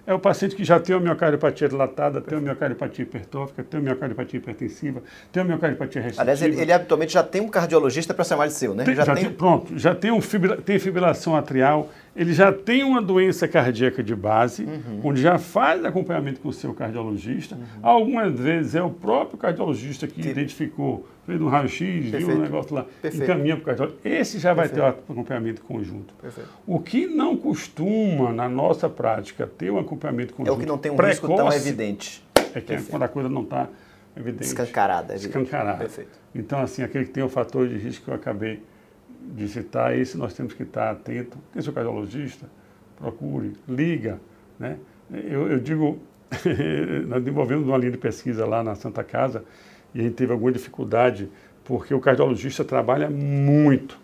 É 0.07 0.15
o 0.15 0.19
paciente 0.19 0.57
que 0.57 0.65
já 0.65 0.81
tem 0.81 0.97
uma 0.97 1.03
miocardiopatia 1.03 1.69
dilatada, 1.69 2.21
tem 2.21 2.37
uma 2.39 2.45
miocardiopatia 2.45 3.03
hipertrófica, 3.03 3.63
tem 3.63 3.79
uma 3.79 3.85
miocardiopatia 3.87 4.39
hipertensiva, 4.39 5.03
tem 5.31 5.43
uma 5.43 5.49
miocardiopatia 5.51 6.01
restritiva. 6.03 6.23
aliás, 6.23 6.43
ele, 6.43 6.61
ele 6.61 6.73
habitualmente 6.73 7.13
já 7.13 7.23
tem 7.23 7.41
um 7.41 7.49
cardiologista 7.49 8.13
para 8.15 8.25
chamar 8.25 8.47
de 8.49 8.55
seu, 8.55 8.75
né? 8.75 8.85
Tem- 8.85 8.95
já, 8.95 9.05
já 9.05 9.15
tem, 9.15 9.25
tem- 9.27 9.33
pronto, 9.35 9.79
já 9.79 9.95
tem, 9.95 10.11
um 10.11 10.21
fibra- 10.21 10.57
tem 10.57 10.79
fibrilação 10.79 11.37
atrial, 11.37 11.89
ele 12.17 12.33
já 12.33 12.53
tem 12.53 12.83
uma 12.83 13.01
doença 13.01 13.47
cardíaca 13.47 14.03
de 14.03 14.15
base, 14.17 14.65
Uhum. 14.65 15.01
onde 15.05 15.23
já 15.23 15.39
faz 15.39 15.85
acompanhamento 15.85 16.41
com 16.41 16.49
o 16.49 16.53
seu 16.53 16.75
cardiologista. 16.75 17.57
Algumas 17.83 18.33
vezes 18.39 18.75
é 18.75 18.83
o 18.83 18.91
próprio 18.91 19.39
cardiologista 19.39 20.07
que, 20.07 20.21
Que- 20.23 20.29
identificou, 20.29 21.07
fez 21.31 21.41
um 21.41 21.49
raio-x, 21.49 22.11
viu 22.11 22.29
um 22.31 22.41
negócio 22.41 22.75
lá, 22.75 22.87
Perfeito. 23.01 23.25
encaminha 23.25 23.55
para 23.57 23.63
o 23.63 23.67
cardiologista. 23.67 24.09
Esse 24.09 24.39
já 24.39 24.53
vai 24.53 24.69
Perfeito. 24.69 24.97
ter 24.97 25.11
o 25.11 25.15
acompanhamento 25.15 25.63
conjunto. 25.63 26.13
Perfeito. 26.15 26.51
O 26.67 26.81
que 26.81 27.07
não 27.07 27.37
costuma, 27.37 28.33
na 28.33 28.49
nossa 28.49 28.89
prática, 28.89 29.47
ter 29.47 29.71
um 29.71 29.79
acompanhamento 29.79 30.35
É 30.35 30.37
conjunto 30.37 30.57
o 30.57 30.61
que 30.61 30.67
não 30.67 30.79
tem 30.79 30.91
um 30.91 30.97
precoce, 30.97 31.21
risco 31.21 31.37
tão 31.37 31.53
evidente. 31.53 32.25
É 32.55 32.61
que 32.61 32.73
é 32.73 32.83
quando 32.83 33.05
a 33.05 33.09
coisa 33.09 33.29
não 33.29 33.43
está 33.43 33.69
evidente. 34.17 34.45
Escancarada, 34.45 35.13
é 35.13 35.17
evidente. 35.17 35.39
Escancarada. 35.39 35.79
Perfeito. 35.79 36.19
Então, 36.35 36.61
assim, 36.61 36.83
aquele 36.83 37.05
que 37.05 37.13
tem 37.13 37.23
o 37.23 37.29
fator 37.29 37.69
de 37.69 37.77
risco 37.77 38.07
que 38.07 38.11
eu 38.11 38.15
acabei 38.15 38.63
de 39.21 39.49
citar, 39.49 39.97
esse 39.97 40.19
nós 40.19 40.35
temos 40.35 40.53
que 40.53 40.65
estar 40.65 40.91
atento. 40.91 41.39
Tem 41.53 41.63
seu 41.63 41.73
cardiologista? 41.73 42.47
Procure, 42.97 43.53
liga. 43.69 44.21
Né? 44.59 44.79
Eu, 45.11 45.49
eu 45.49 45.61
digo, 45.61 46.01
nós 47.07 47.23
desenvolvemos 47.23 47.69
uma 47.69 47.79
linha 47.79 47.93
de 47.93 47.99
pesquisa 47.99 48.45
lá 48.45 48.65
na 48.65 48.75
Santa 48.75 49.05
Casa 49.05 49.45
e 49.95 50.01
a 50.01 50.03
gente 50.03 50.15
teve 50.15 50.33
alguma 50.33 50.53
dificuldade 50.53 51.31
porque 51.65 51.95
o 51.95 52.01
cardiologista 52.01 52.65
trabalha 52.65 53.09
muito, 53.09 53.99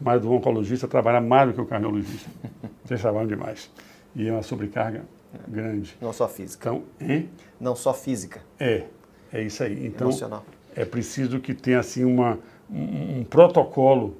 mas 0.00 0.24
o 0.24 0.32
oncologista 0.32 0.86
trabalha 0.86 1.20
mais 1.20 1.48
do 1.48 1.54
que 1.54 1.60
o 1.60 1.66
cardiologista. 1.66 2.30
Vocês 2.84 3.00
trabalham 3.00 3.26
demais. 3.26 3.70
E 4.14 4.28
é 4.28 4.32
uma 4.32 4.42
sobrecarga 4.42 5.04
grande. 5.48 5.96
Não 6.00 6.12
só 6.12 6.28
física. 6.28 6.68
Então, 6.68 6.84
hein? 7.00 7.28
Não 7.60 7.74
só 7.74 7.92
física, 7.92 8.40
é, 8.58 8.84
é 9.32 9.42
isso 9.42 9.62
aí. 9.62 9.86
Então, 9.86 10.08
emocional. 10.08 10.44
é 10.76 10.84
preciso 10.84 11.40
que 11.40 11.54
tenha 11.54 11.80
assim 11.80 12.04
uma, 12.04 12.38
um, 12.70 13.20
um 13.20 13.24
protocolo 13.24 14.16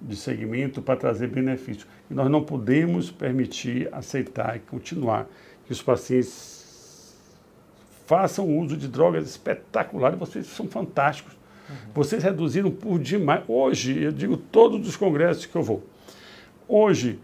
de 0.00 0.16
segmento 0.16 0.82
para 0.82 0.96
trazer 0.96 1.28
benefícios. 1.28 1.86
E 2.10 2.14
nós 2.14 2.30
não 2.30 2.42
podemos 2.42 3.10
permitir, 3.10 3.88
aceitar 3.92 4.56
e 4.56 4.60
continuar 4.60 5.28
que 5.64 5.72
os 5.72 5.82
pacientes 5.82 6.55
façam 8.06 8.58
uso 8.58 8.76
de 8.76 8.88
drogas 8.88 9.28
espetaculares. 9.28 10.18
Vocês 10.18 10.46
são 10.46 10.66
fantásticos. 10.66 11.36
Vocês 11.92 12.22
reduziram 12.22 12.70
por 12.70 12.98
demais. 12.98 13.42
Hoje, 13.48 14.02
eu 14.02 14.12
digo 14.12 14.36
todos 14.36 14.86
os 14.86 14.96
congressos 14.96 15.46
que 15.46 15.56
eu 15.56 15.62
vou. 15.62 15.82
Hoje, 16.68 17.18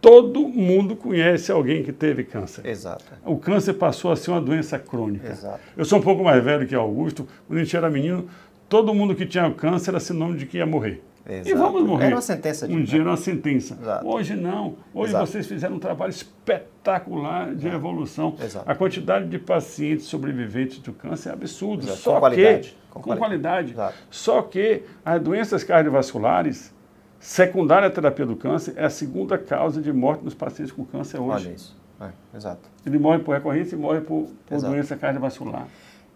todo 0.00 0.48
mundo 0.48 0.94
conhece 0.94 1.50
alguém 1.50 1.82
que 1.82 1.92
teve 1.92 2.22
câncer. 2.22 2.64
Exato. 2.64 3.04
O 3.24 3.36
câncer 3.36 3.74
passou 3.74 4.12
a 4.12 4.16
ser 4.16 4.30
uma 4.30 4.40
doença 4.40 4.78
crônica. 4.78 5.28
Exato. 5.28 5.60
Eu 5.76 5.84
sou 5.84 5.98
um 5.98 6.02
pouco 6.02 6.22
mais 6.22 6.42
velho 6.42 6.66
que 6.66 6.74
Augusto. 6.74 7.26
Quando 7.46 7.58
a 7.58 7.64
gente 7.64 7.76
era 7.76 7.90
menino, 7.90 8.28
todo 8.68 8.94
mundo 8.94 9.14
que 9.14 9.26
tinha 9.26 9.50
câncer 9.52 9.90
era 9.90 10.00
sinônimo 10.00 10.38
de 10.38 10.46
que 10.46 10.58
ia 10.58 10.66
morrer. 10.66 11.02
E 11.28 11.32
Exato. 11.40 11.58
vamos 11.58 11.82
morrer. 11.84 12.06
Era 12.06 12.14
uma 12.16 12.22
sentença 12.22 12.66
de- 12.66 12.74
Um 12.74 12.82
dia 12.82 13.00
era 13.00 13.10
uma 13.10 13.16
sentença. 13.16 13.76
Exato. 13.80 14.08
Hoje 14.08 14.34
não. 14.34 14.76
Hoje 14.94 15.10
Exato. 15.10 15.26
vocês 15.26 15.46
fizeram 15.46 15.76
um 15.76 15.78
trabalho 15.78 16.10
espetacular 16.10 17.54
de 17.54 17.68
evolução. 17.68 18.34
Exato. 18.42 18.70
A 18.70 18.74
quantidade 18.74 19.28
de 19.28 19.38
pacientes 19.38 20.06
sobreviventes 20.06 20.78
do 20.78 20.92
câncer 20.92 21.28
é 21.28 21.32
absurda. 21.32 21.82
Só 21.92 22.14
Com 22.14 22.20
qualidade. 22.20 22.68
que, 22.70 22.76
Com 22.90 23.00
com, 23.00 23.10
quali- 23.10 23.18
qualidade. 23.18 23.76
Só 24.10 24.40
que 24.42 24.82
as 25.04 25.20
doenças 25.20 25.62
cardiovasculares, 25.64 26.74
secundária 27.20 27.88
à 27.88 27.90
terapia 27.90 28.24
do 28.24 28.36
câncer, 28.36 28.74
é 28.76 28.84
a 28.84 28.90
segunda 28.90 29.36
causa 29.36 29.80
de 29.82 29.92
morte 29.92 30.24
nos 30.24 30.34
pacientes 30.34 30.72
com 30.72 30.84
câncer 30.84 31.18
hoje. 31.20 31.46
Olha 31.46 31.54
isso. 31.54 31.76
É, 32.00 32.36
exato. 32.36 32.62
Ele 32.86 32.98
morre 32.98 33.18
por 33.18 33.32
recorrência 33.34 33.74
e 33.74 33.78
morre 33.78 34.00
por, 34.00 34.28
por 34.46 34.60
doença 34.62 34.96
cardiovascular. 34.96 35.66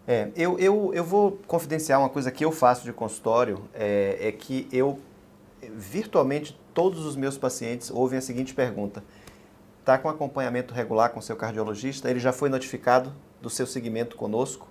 É, 0.05 0.29
eu, 0.35 0.59
eu, 0.59 0.91
eu 0.93 1.03
vou 1.03 1.39
confidenciar 1.47 1.99
uma 1.99 2.09
coisa 2.09 2.29
que 2.29 2.43
eu 2.43 2.51
faço 2.51 2.83
de 2.83 2.91
consultório, 2.91 3.63
é, 3.73 4.17
é 4.19 4.31
que 4.31 4.67
eu, 4.71 4.99
virtualmente, 5.75 6.59
todos 6.73 7.05
os 7.05 7.15
meus 7.15 7.37
pacientes 7.37 7.89
ouvem 7.89 8.19
a 8.19 8.21
seguinte 8.21 8.53
pergunta. 8.53 9.03
Está 9.79 9.97
com 9.97 10.09
acompanhamento 10.09 10.73
regular 10.73 11.11
com 11.11 11.21
seu 11.21 11.35
cardiologista? 11.35 12.09
Ele 12.09 12.19
já 12.19 12.33
foi 12.33 12.49
notificado 12.49 13.13
do 13.41 13.49
seu 13.49 13.65
segmento 13.65 14.15
conosco? 14.15 14.67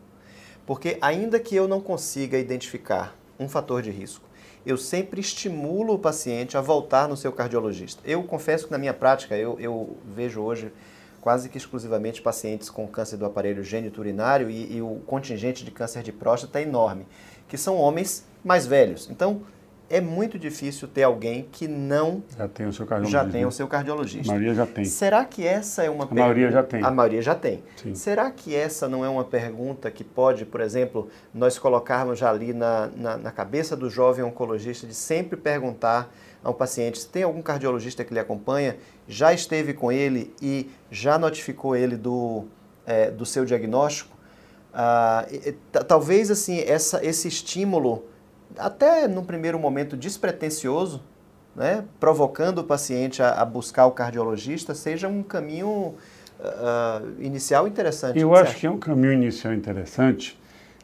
Porque 0.66 0.99
ainda 1.01 1.40
que 1.40 1.55
eu 1.55 1.66
não 1.66 1.81
consiga 1.81 2.38
identificar 2.38 3.16
um 3.38 3.49
fator 3.49 3.83
de 3.83 3.90
risco, 3.90 4.25
eu 4.64 4.77
sempre 4.77 5.21
estimulo 5.21 5.95
o 5.95 5.99
paciente 5.99 6.57
a 6.57 6.61
voltar 6.61 7.09
no 7.09 7.16
seu 7.16 7.33
cardiologista. 7.33 8.03
Eu 8.05 8.23
confesso 8.23 8.66
que 8.66 8.73
na 8.73 8.79
minha 8.79 8.95
prática, 8.95 9.37
eu, 9.37 9.59
eu 9.59 9.97
vejo 10.14 10.40
hoje 10.40 10.73
quase 11.22 11.48
que 11.48 11.56
exclusivamente 11.56 12.20
pacientes 12.20 12.68
com 12.68 12.87
câncer 12.87 13.16
do 13.16 13.24
aparelho 13.24 13.62
geniturinário 13.62 14.50
e, 14.50 14.76
e 14.76 14.82
o 14.82 15.00
contingente 15.06 15.64
de 15.64 15.70
câncer 15.70 16.02
de 16.02 16.12
próstata 16.12 16.58
é 16.58 16.64
enorme, 16.64 17.06
que 17.48 17.56
são 17.56 17.76
homens 17.76 18.26
mais 18.44 18.66
velhos. 18.66 19.08
Então, 19.08 19.42
é 19.88 20.00
muito 20.00 20.37
difícil 20.37 20.88
ter 20.88 21.04
alguém 21.04 21.46
que 21.52 21.68
não 21.68 22.24
já 22.37 22.48
tem 22.48 22.66
o 22.66 22.72
seu 22.72 22.87
cardiologista. 22.87 23.24
Já 23.24 23.30
tem 23.30 23.46
o 23.46 23.52
seu 23.52 23.68
cardiologista. 23.68 24.32
A 24.32 24.35
maioria 24.35 24.54
já 24.54 24.66
tem. 24.66 24.85
Será 24.85 25.24
que 25.24 25.46
essa 25.46 25.85
é 25.85 25.90
uma 25.90 26.06
pergunta? 26.06 26.22
A 26.22 26.24
maioria 26.24 26.50
já 26.50 26.62
tem. 26.62 26.82
A 26.82 26.90
maioria 26.90 27.22
já 27.22 27.35
tem. 27.37 27.62
Sim. 27.76 27.94
Será 27.94 28.30
que 28.30 28.56
essa 28.56 28.88
não 28.88 29.04
é 29.04 29.08
uma 29.08 29.22
pergunta 29.22 29.90
que 29.90 30.02
pode, 30.02 30.44
por 30.44 30.61
exemplo, 30.61 31.08
nós 31.32 31.56
colocarmos 31.56 32.18
já 32.18 32.30
ali 32.30 32.52
na, 32.52 32.90
na, 32.96 33.16
na 33.16 33.30
cabeça 33.30 33.76
do 33.76 33.88
jovem 33.88 34.24
oncologista 34.24 34.87
de 34.88 34.94
sempre 34.94 35.37
perguntar 35.37 36.12
ao 36.42 36.55
paciente 36.55 36.98
se 36.98 37.09
tem 37.09 37.22
algum 37.22 37.42
cardiologista 37.42 38.05
que 38.05 38.12
lhe 38.12 38.20
acompanha, 38.20 38.76
já 39.07 39.33
esteve 39.33 39.74
com 39.74 39.92
ele 39.92 40.35
e 40.40 40.70
já 40.90 41.18
notificou 41.18 41.76
ele 41.76 41.96
do, 41.96 42.44
é, 42.87 43.11
do 43.11 43.24
seu 43.24 43.44
diagnóstico? 43.44 44.16
Ah, 44.74 45.26
talvez 45.87 46.31
assim 46.31 46.61
essa, 46.61 47.05
esse 47.05 47.28
estímulo 47.28 48.05
até 48.57 49.07
no 49.07 49.22
primeiro 49.22 49.59
momento 49.59 49.96
despretensioso, 49.96 51.02
né, 51.55 51.85
provocando 52.00 52.59
o 52.59 52.64
paciente 52.64 53.22
a, 53.22 53.33
a 53.33 53.44
buscar 53.44 53.87
o 53.87 53.92
cardiologista, 53.92 54.74
seja 54.74 55.09
um 55.09 55.22
caminho 55.22 55.94
uh, 56.40 57.22
inicial 57.22 57.68
interessante. 57.68 58.18
Eu 58.18 58.35
acho 58.35 58.57
que 58.57 58.66
é 58.66 58.70
um 58.70 58.78
caminho 58.78 59.12
inicial 59.12 59.52
interessante 59.52 60.40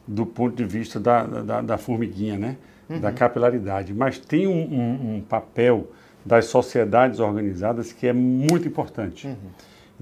do 0.07 0.25
ponto 0.25 0.55
de 0.55 0.65
vista 0.65 0.99
da, 0.99 1.23
da, 1.23 1.61
da 1.61 1.77
formiguinha, 1.77 2.37
né? 2.37 2.57
Uhum. 2.89 2.99
da 2.99 3.11
capilaridade. 3.11 3.93
Mas 3.93 4.17
tem 4.17 4.47
um, 4.47 4.51
um, 4.51 5.15
um, 5.15 5.21
papel 5.21 5.91
das 6.25 6.45
sociedades 6.45 7.19
organizadas 7.19 7.93
que 7.93 8.07
é 8.07 8.13
muito 8.13 8.67
importante. 8.67 9.27
Uhum. 9.27 9.35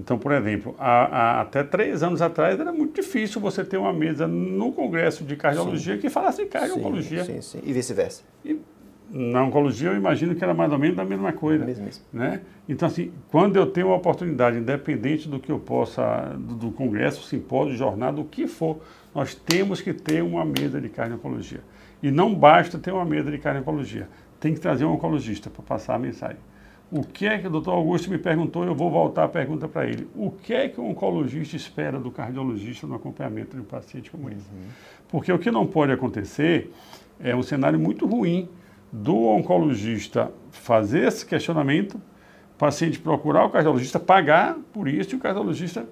Então, 0.00 0.16
por 0.16 0.32
exemplo, 0.32 0.74
há, 0.78 1.04
há, 1.04 1.40
até 1.40 1.62
três 1.62 2.02
anos 2.02 2.22
atrás 2.22 2.58
era 2.58 2.72
muito 2.72 2.94
difícil 2.94 3.40
você 3.40 3.64
ter 3.64 3.76
uma 3.76 3.92
mesa 3.92 4.26
no 4.26 4.72
Congresso 4.72 5.24
de 5.24 5.36
Cardiologia 5.36 5.96
sim. 5.96 6.00
que 6.00 6.08
falasse 6.08 6.44
de 6.44 6.48
cardiologia. 6.48 7.24
Sim, 7.24 7.42
sim, 7.42 7.60
e 7.64 7.72
vice-versa. 7.72 8.22
Na 9.10 9.42
oncologia 9.42 9.88
eu 9.88 9.96
imagino 9.96 10.34
que 10.34 10.44
era 10.44 10.54
mais 10.54 10.70
ou 10.70 10.78
menos 10.78 10.98
a 10.98 11.04
mesma 11.04 11.32
coisa. 11.32 11.64
Mesmo, 11.64 11.84
mesmo. 11.84 12.04
Né? 12.12 12.42
Então, 12.68 12.86
assim, 12.86 13.10
quando 13.30 13.56
eu 13.56 13.66
tenho 13.66 13.88
uma 13.88 13.96
oportunidade, 13.96 14.58
independente 14.58 15.28
do 15.28 15.40
que 15.40 15.50
eu 15.50 15.58
possa, 15.58 16.36
do, 16.38 16.54
do 16.54 16.70
congresso, 16.70 17.26
simpósio, 17.26 17.74
jornada, 17.74 18.20
o 18.20 18.24
que 18.24 18.46
for, 18.46 18.80
nós 19.14 19.34
temos 19.34 19.80
que 19.80 19.92
ter 19.92 20.22
uma 20.22 20.44
mesa 20.44 20.80
de 20.80 20.88
cardiologia. 20.88 21.60
E 22.02 22.10
não 22.10 22.34
basta 22.34 22.78
ter 22.78 22.92
uma 22.92 23.04
mesa 23.04 23.30
de 23.30 23.38
cardiologia, 23.38 24.08
tem 24.38 24.54
que 24.54 24.60
trazer 24.60 24.84
um 24.84 24.92
oncologista 24.92 25.50
para 25.50 25.62
passar 25.62 25.94
a 25.94 25.98
mensagem. 25.98 26.38
O 26.90 27.02
que 27.02 27.26
é 27.26 27.38
que 27.38 27.46
o 27.46 27.50
doutor 27.50 27.72
Augusto 27.72 28.10
me 28.10 28.16
perguntou, 28.16 28.64
eu 28.64 28.74
vou 28.74 28.90
voltar 28.90 29.24
a 29.24 29.28
pergunta 29.28 29.68
para 29.68 29.86
ele. 29.86 30.08
O 30.14 30.30
que 30.30 30.54
é 30.54 30.68
que 30.68 30.80
o 30.80 30.86
oncologista 30.86 31.54
espera 31.54 31.98
do 31.98 32.10
cardiologista 32.10 32.86
no 32.86 32.94
acompanhamento 32.94 33.54
de 33.56 33.62
um 33.62 33.64
paciente 33.64 34.10
como 34.10 34.30
esse? 34.30 34.48
Uhum. 34.50 34.68
Porque 35.08 35.30
o 35.30 35.38
que 35.38 35.50
não 35.50 35.66
pode 35.66 35.92
acontecer 35.92 36.72
é 37.20 37.36
um 37.36 37.42
cenário 37.42 37.78
muito 37.78 38.06
ruim 38.06 38.48
do 38.90 39.26
oncologista 39.26 40.32
fazer 40.50 41.08
esse 41.08 41.26
questionamento, 41.26 41.96
o 41.96 42.58
paciente 42.58 42.98
procurar 42.98 43.44
o 43.44 43.50
cardiologista, 43.50 44.00
pagar 44.00 44.56
por 44.72 44.88
isso 44.88 45.14
e 45.14 45.16
o 45.16 45.20
cardiologista 45.20 45.86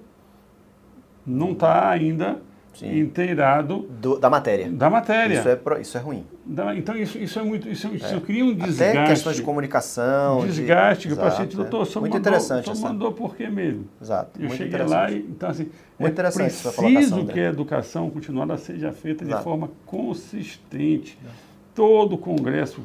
não 1.25 1.51
está 1.51 1.89
ainda 1.89 2.41
Sim. 2.73 2.99
inteirado 2.99 3.87
Do, 3.99 4.19
da 4.19 4.29
matéria. 4.29 4.69
Da 4.69 4.89
matéria. 4.89 5.39
Isso 5.39 5.49
é, 5.49 5.81
isso 5.81 5.97
é 5.97 6.01
ruim. 6.01 6.25
Da, 6.45 6.75
então 6.75 6.95
isso, 6.95 7.17
isso 7.17 7.39
é 7.39 7.43
muito. 7.43 7.67
Isso, 7.67 7.87
isso 7.87 8.15
é. 8.15 8.19
cria 8.19 8.45
um 8.45 8.53
desgaste. 8.53 8.97
Até 8.97 9.07
questões 9.07 9.35
de 9.35 9.41
comunicação. 9.41 10.45
Desgaste, 10.45 11.07
de... 11.07 11.15
que 11.15 11.19
o 11.19 11.23
paciente, 11.23 11.53
é. 11.53 11.57
doutor, 11.57 11.85
só 11.85 11.99
muito 11.99 12.13
mandou, 12.13 12.31
interessante 12.31 12.65
só 12.65 12.71
essa. 12.71 12.81
mandou 12.87 13.11
por 13.11 13.35
quê 13.35 13.47
mesmo? 13.49 13.85
Exato. 14.01 14.39
Eu 14.39 14.47
muito 14.47 14.57
cheguei 14.57 14.83
lá 14.83 15.09
e. 15.09 15.19
Então, 15.19 15.49
assim, 15.49 15.71
muito 15.97 16.09
é 16.09 16.13
interessante 16.13 16.75
preciso 16.75 17.25
que 17.25 17.39
a 17.39 17.49
educação 17.49 18.09
continuada 18.11 18.57
seja 18.57 18.91
feita 18.91 19.23
Exato. 19.23 19.39
de 19.39 19.43
forma 19.43 19.71
consistente. 19.85 21.17
Todo 21.73 22.13
o 22.13 22.17
congresso, 22.17 22.81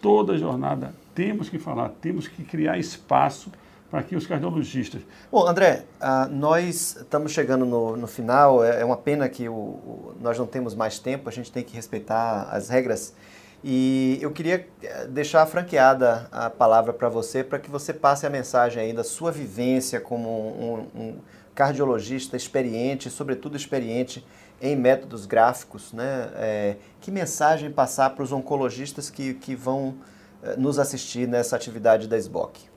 toda 0.00 0.36
jornada, 0.36 0.92
temos 1.14 1.48
que 1.48 1.58
falar, 1.58 1.88
temos 2.00 2.26
que 2.26 2.42
criar 2.42 2.78
espaço 2.78 3.50
para 3.94 4.02
que 4.02 4.16
os 4.16 4.26
cardiologistas. 4.26 5.02
Bom, 5.30 5.46
André, 5.46 5.84
uh, 6.00 6.28
nós 6.28 6.96
estamos 6.96 7.30
chegando 7.30 7.64
no, 7.64 7.96
no 7.96 8.08
final, 8.08 8.64
é, 8.64 8.80
é, 8.80 8.84
uma 8.84 8.96
pena 8.96 9.28
que 9.28 9.48
o, 9.48 9.52
o, 9.52 10.14
nós 10.20 10.36
não 10.36 10.48
temos 10.48 10.74
mais 10.74 10.98
tempo, 10.98 11.28
a 11.28 11.32
gente 11.32 11.52
tem 11.52 11.62
que 11.62 11.76
respeitar 11.76 12.48
as 12.50 12.68
regras. 12.68 13.14
E 13.62 14.18
eu 14.20 14.32
queria 14.32 14.66
eh, 14.82 15.06
deixar 15.06 15.46
franqueada 15.46 16.28
a 16.32 16.50
palavra 16.50 16.92
para 16.92 17.08
você, 17.08 17.44
para 17.44 17.60
que 17.60 17.70
você 17.70 17.92
passe 17.92 18.26
a 18.26 18.30
mensagem 18.30 18.82
aí 18.82 18.92
da 18.92 19.04
sua 19.04 19.30
vivência 19.30 20.00
como 20.00 20.28
um, 20.28 21.00
um 21.00 21.16
cardiologista 21.54 22.36
experiente, 22.36 23.08
sobretudo 23.08 23.56
experiente 23.56 24.26
em 24.60 24.74
métodos 24.74 25.24
gráficos, 25.24 25.92
né? 25.92 26.30
É, 26.34 26.76
que 27.00 27.12
mensagem 27.12 27.70
passar 27.70 28.10
para 28.10 28.24
os 28.24 28.32
oncologistas 28.32 29.08
que, 29.08 29.34
que 29.34 29.54
vão 29.54 29.94
eh, 30.42 30.56
nos 30.56 30.80
assistir 30.80 31.28
nessa 31.28 31.54
atividade 31.54 32.08
da 32.08 32.18
SBOC? 32.18 32.73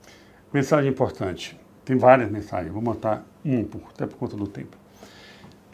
Mensagem 0.50 0.90
importante. 0.90 1.60
Tem 1.84 1.98
várias 1.98 2.30
mensagens, 2.30 2.72
vou 2.72 2.80
montar 2.80 3.22
um, 3.44 3.66
até 3.90 4.06
por 4.06 4.16
conta 4.16 4.34
do 4.34 4.46
tempo. 4.46 4.78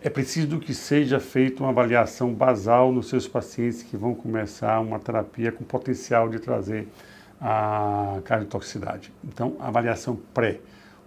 É 0.02 0.10
preciso 0.10 0.58
que 0.58 0.74
seja 0.74 1.20
feita 1.20 1.62
uma 1.62 1.70
avaliação 1.70 2.34
basal 2.34 2.90
nos 2.90 3.08
seus 3.08 3.28
pacientes 3.28 3.84
que 3.84 3.96
vão 3.96 4.16
começar 4.16 4.80
uma 4.80 4.98
terapia 4.98 5.52
com 5.52 5.62
potencial 5.62 6.28
de 6.28 6.40
trazer 6.40 6.88
a 7.40 8.20
cardiotoxicidade. 8.24 9.12
Então, 9.22 9.56
avaliação 9.60 10.18
pré, 10.34 10.58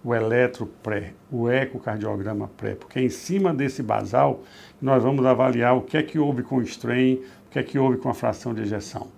o 0.02 0.14
eletro 0.14 0.66
pré, 0.82 1.12
o 1.30 1.50
ecocardiograma 1.50 2.48
pré, 2.56 2.74
porque 2.74 2.98
é 2.98 3.02
em 3.02 3.10
cima 3.10 3.52
desse 3.52 3.82
basal 3.82 4.42
nós 4.80 5.02
vamos 5.02 5.26
avaliar 5.26 5.76
o 5.76 5.82
que 5.82 5.98
é 5.98 6.02
que 6.02 6.18
houve 6.18 6.42
com 6.42 6.56
o 6.56 6.62
strain, 6.62 7.16
o 7.46 7.50
que 7.50 7.58
é 7.58 7.62
que 7.62 7.78
houve 7.78 7.98
com 7.98 8.08
a 8.08 8.14
fração 8.14 8.54
de 8.54 8.62
ejeção. 8.62 9.08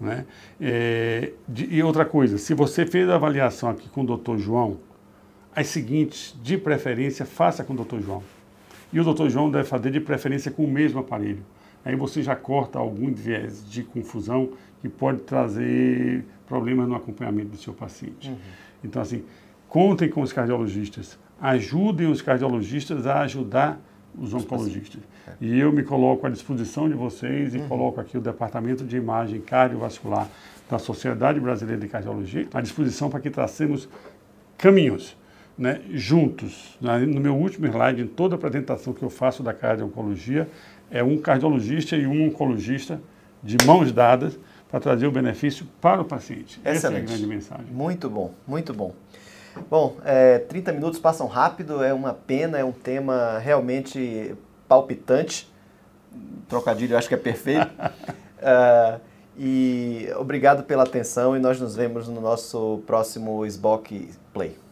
Né? 0.00 0.24
É, 0.60 1.32
de, 1.48 1.66
e 1.74 1.82
outra 1.82 2.04
coisa, 2.04 2.38
se 2.38 2.54
você 2.54 2.86
fez 2.86 3.08
a 3.08 3.16
avaliação 3.16 3.68
aqui 3.68 3.88
com 3.88 4.02
o 4.02 4.06
doutor 4.06 4.38
João, 4.38 4.78
as 5.54 5.66
seguintes, 5.66 6.36
de 6.42 6.56
preferência, 6.56 7.26
faça 7.26 7.64
com 7.64 7.72
o 7.72 7.76
doutor 7.76 8.00
João. 8.00 8.22
E 8.92 9.00
o 9.00 9.04
doutor 9.04 9.28
João 9.28 9.50
deve 9.50 9.64
fazer 9.64 9.90
de 9.90 10.00
preferência 10.00 10.50
com 10.50 10.64
o 10.64 10.70
mesmo 10.70 11.00
aparelho. 11.00 11.42
Aí 11.84 11.96
você 11.96 12.22
já 12.22 12.36
corta 12.36 12.78
algum 12.78 13.12
viés 13.12 13.68
de 13.68 13.82
confusão 13.82 14.50
que 14.80 14.88
pode 14.88 15.20
trazer 15.20 16.24
problemas 16.46 16.88
no 16.88 16.94
acompanhamento 16.94 17.50
do 17.50 17.56
seu 17.56 17.72
paciente. 17.72 18.28
Uhum. 18.28 18.36
Então, 18.84 19.02
assim, 19.02 19.24
contem 19.68 20.08
com 20.08 20.22
os 20.22 20.32
cardiologistas, 20.32 21.18
ajudem 21.40 22.10
os 22.10 22.22
cardiologistas 22.22 23.06
a 23.06 23.20
ajudar 23.22 23.80
os 24.16 24.32
oncologistas. 24.34 25.00
É. 25.26 25.32
E 25.40 25.58
eu 25.58 25.72
me 25.72 25.82
coloco 25.82 26.26
à 26.26 26.30
disposição 26.30 26.88
de 26.88 26.94
vocês 26.94 27.54
e 27.54 27.58
uhum. 27.58 27.68
coloco 27.68 28.00
aqui 28.00 28.16
o 28.16 28.20
Departamento 28.20 28.84
de 28.84 28.96
Imagem 28.96 29.40
Cardiovascular 29.40 30.28
da 30.70 30.78
Sociedade 30.78 31.40
Brasileira 31.40 31.80
de 31.80 31.88
Cardiologia 31.88 32.46
à 32.52 32.60
disposição 32.60 33.08
para 33.08 33.20
que 33.20 33.30
tracemos 33.30 33.88
caminhos 34.56 35.16
né, 35.56 35.80
juntos. 35.90 36.78
No 36.80 37.20
meu 37.20 37.34
último 37.34 37.66
slide, 37.66 38.02
em 38.02 38.06
toda 38.06 38.34
a 38.34 38.38
apresentação 38.38 38.92
que 38.92 39.02
eu 39.02 39.10
faço 39.10 39.42
da 39.42 39.52
cardio-oncologia, 39.52 40.48
é 40.90 41.02
um 41.02 41.18
cardiologista 41.18 41.96
e 41.96 42.06
um 42.06 42.26
oncologista 42.26 43.00
de 43.42 43.56
mãos 43.66 43.92
dadas 43.92 44.38
para 44.70 44.80
trazer 44.80 45.06
o 45.06 45.10
benefício 45.10 45.66
para 45.80 46.00
o 46.00 46.04
paciente. 46.04 46.60
Excelente. 46.64 46.76
Essa 46.76 46.86
é 46.88 46.96
a 46.96 47.00
grande 47.00 47.26
mensagem. 47.26 47.66
Muito 47.72 48.08
bom, 48.08 48.32
muito 48.46 48.72
bom. 48.72 48.94
Bom, 49.70 49.96
é, 50.04 50.38
30 50.38 50.72
minutos 50.72 50.98
passam 50.98 51.26
rápido, 51.26 51.82
é 51.82 51.92
uma 51.92 52.14
pena, 52.14 52.58
é 52.58 52.64
um 52.64 52.72
tema 52.72 53.38
realmente 53.38 54.34
palpitante. 54.68 55.50
Trocadilho, 56.48 56.96
acho 56.96 57.08
que 57.08 57.14
é 57.14 57.18
perfeito. 57.18 57.66
uh, 57.66 59.00
e 59.38 60.08
obrigado 60.18 60.64
pela 60.64 60.82
atenção 60.82 61.36
e 61.36 61.40
nós 61.40 61.60
nos 61.60 61.76
vemos 61.76 62.08
no 62.08 62.20
nosso 62.20 62.82
próximo 62.86 63.44
SBOC 63.44 64.10
Play. 64.32 64.67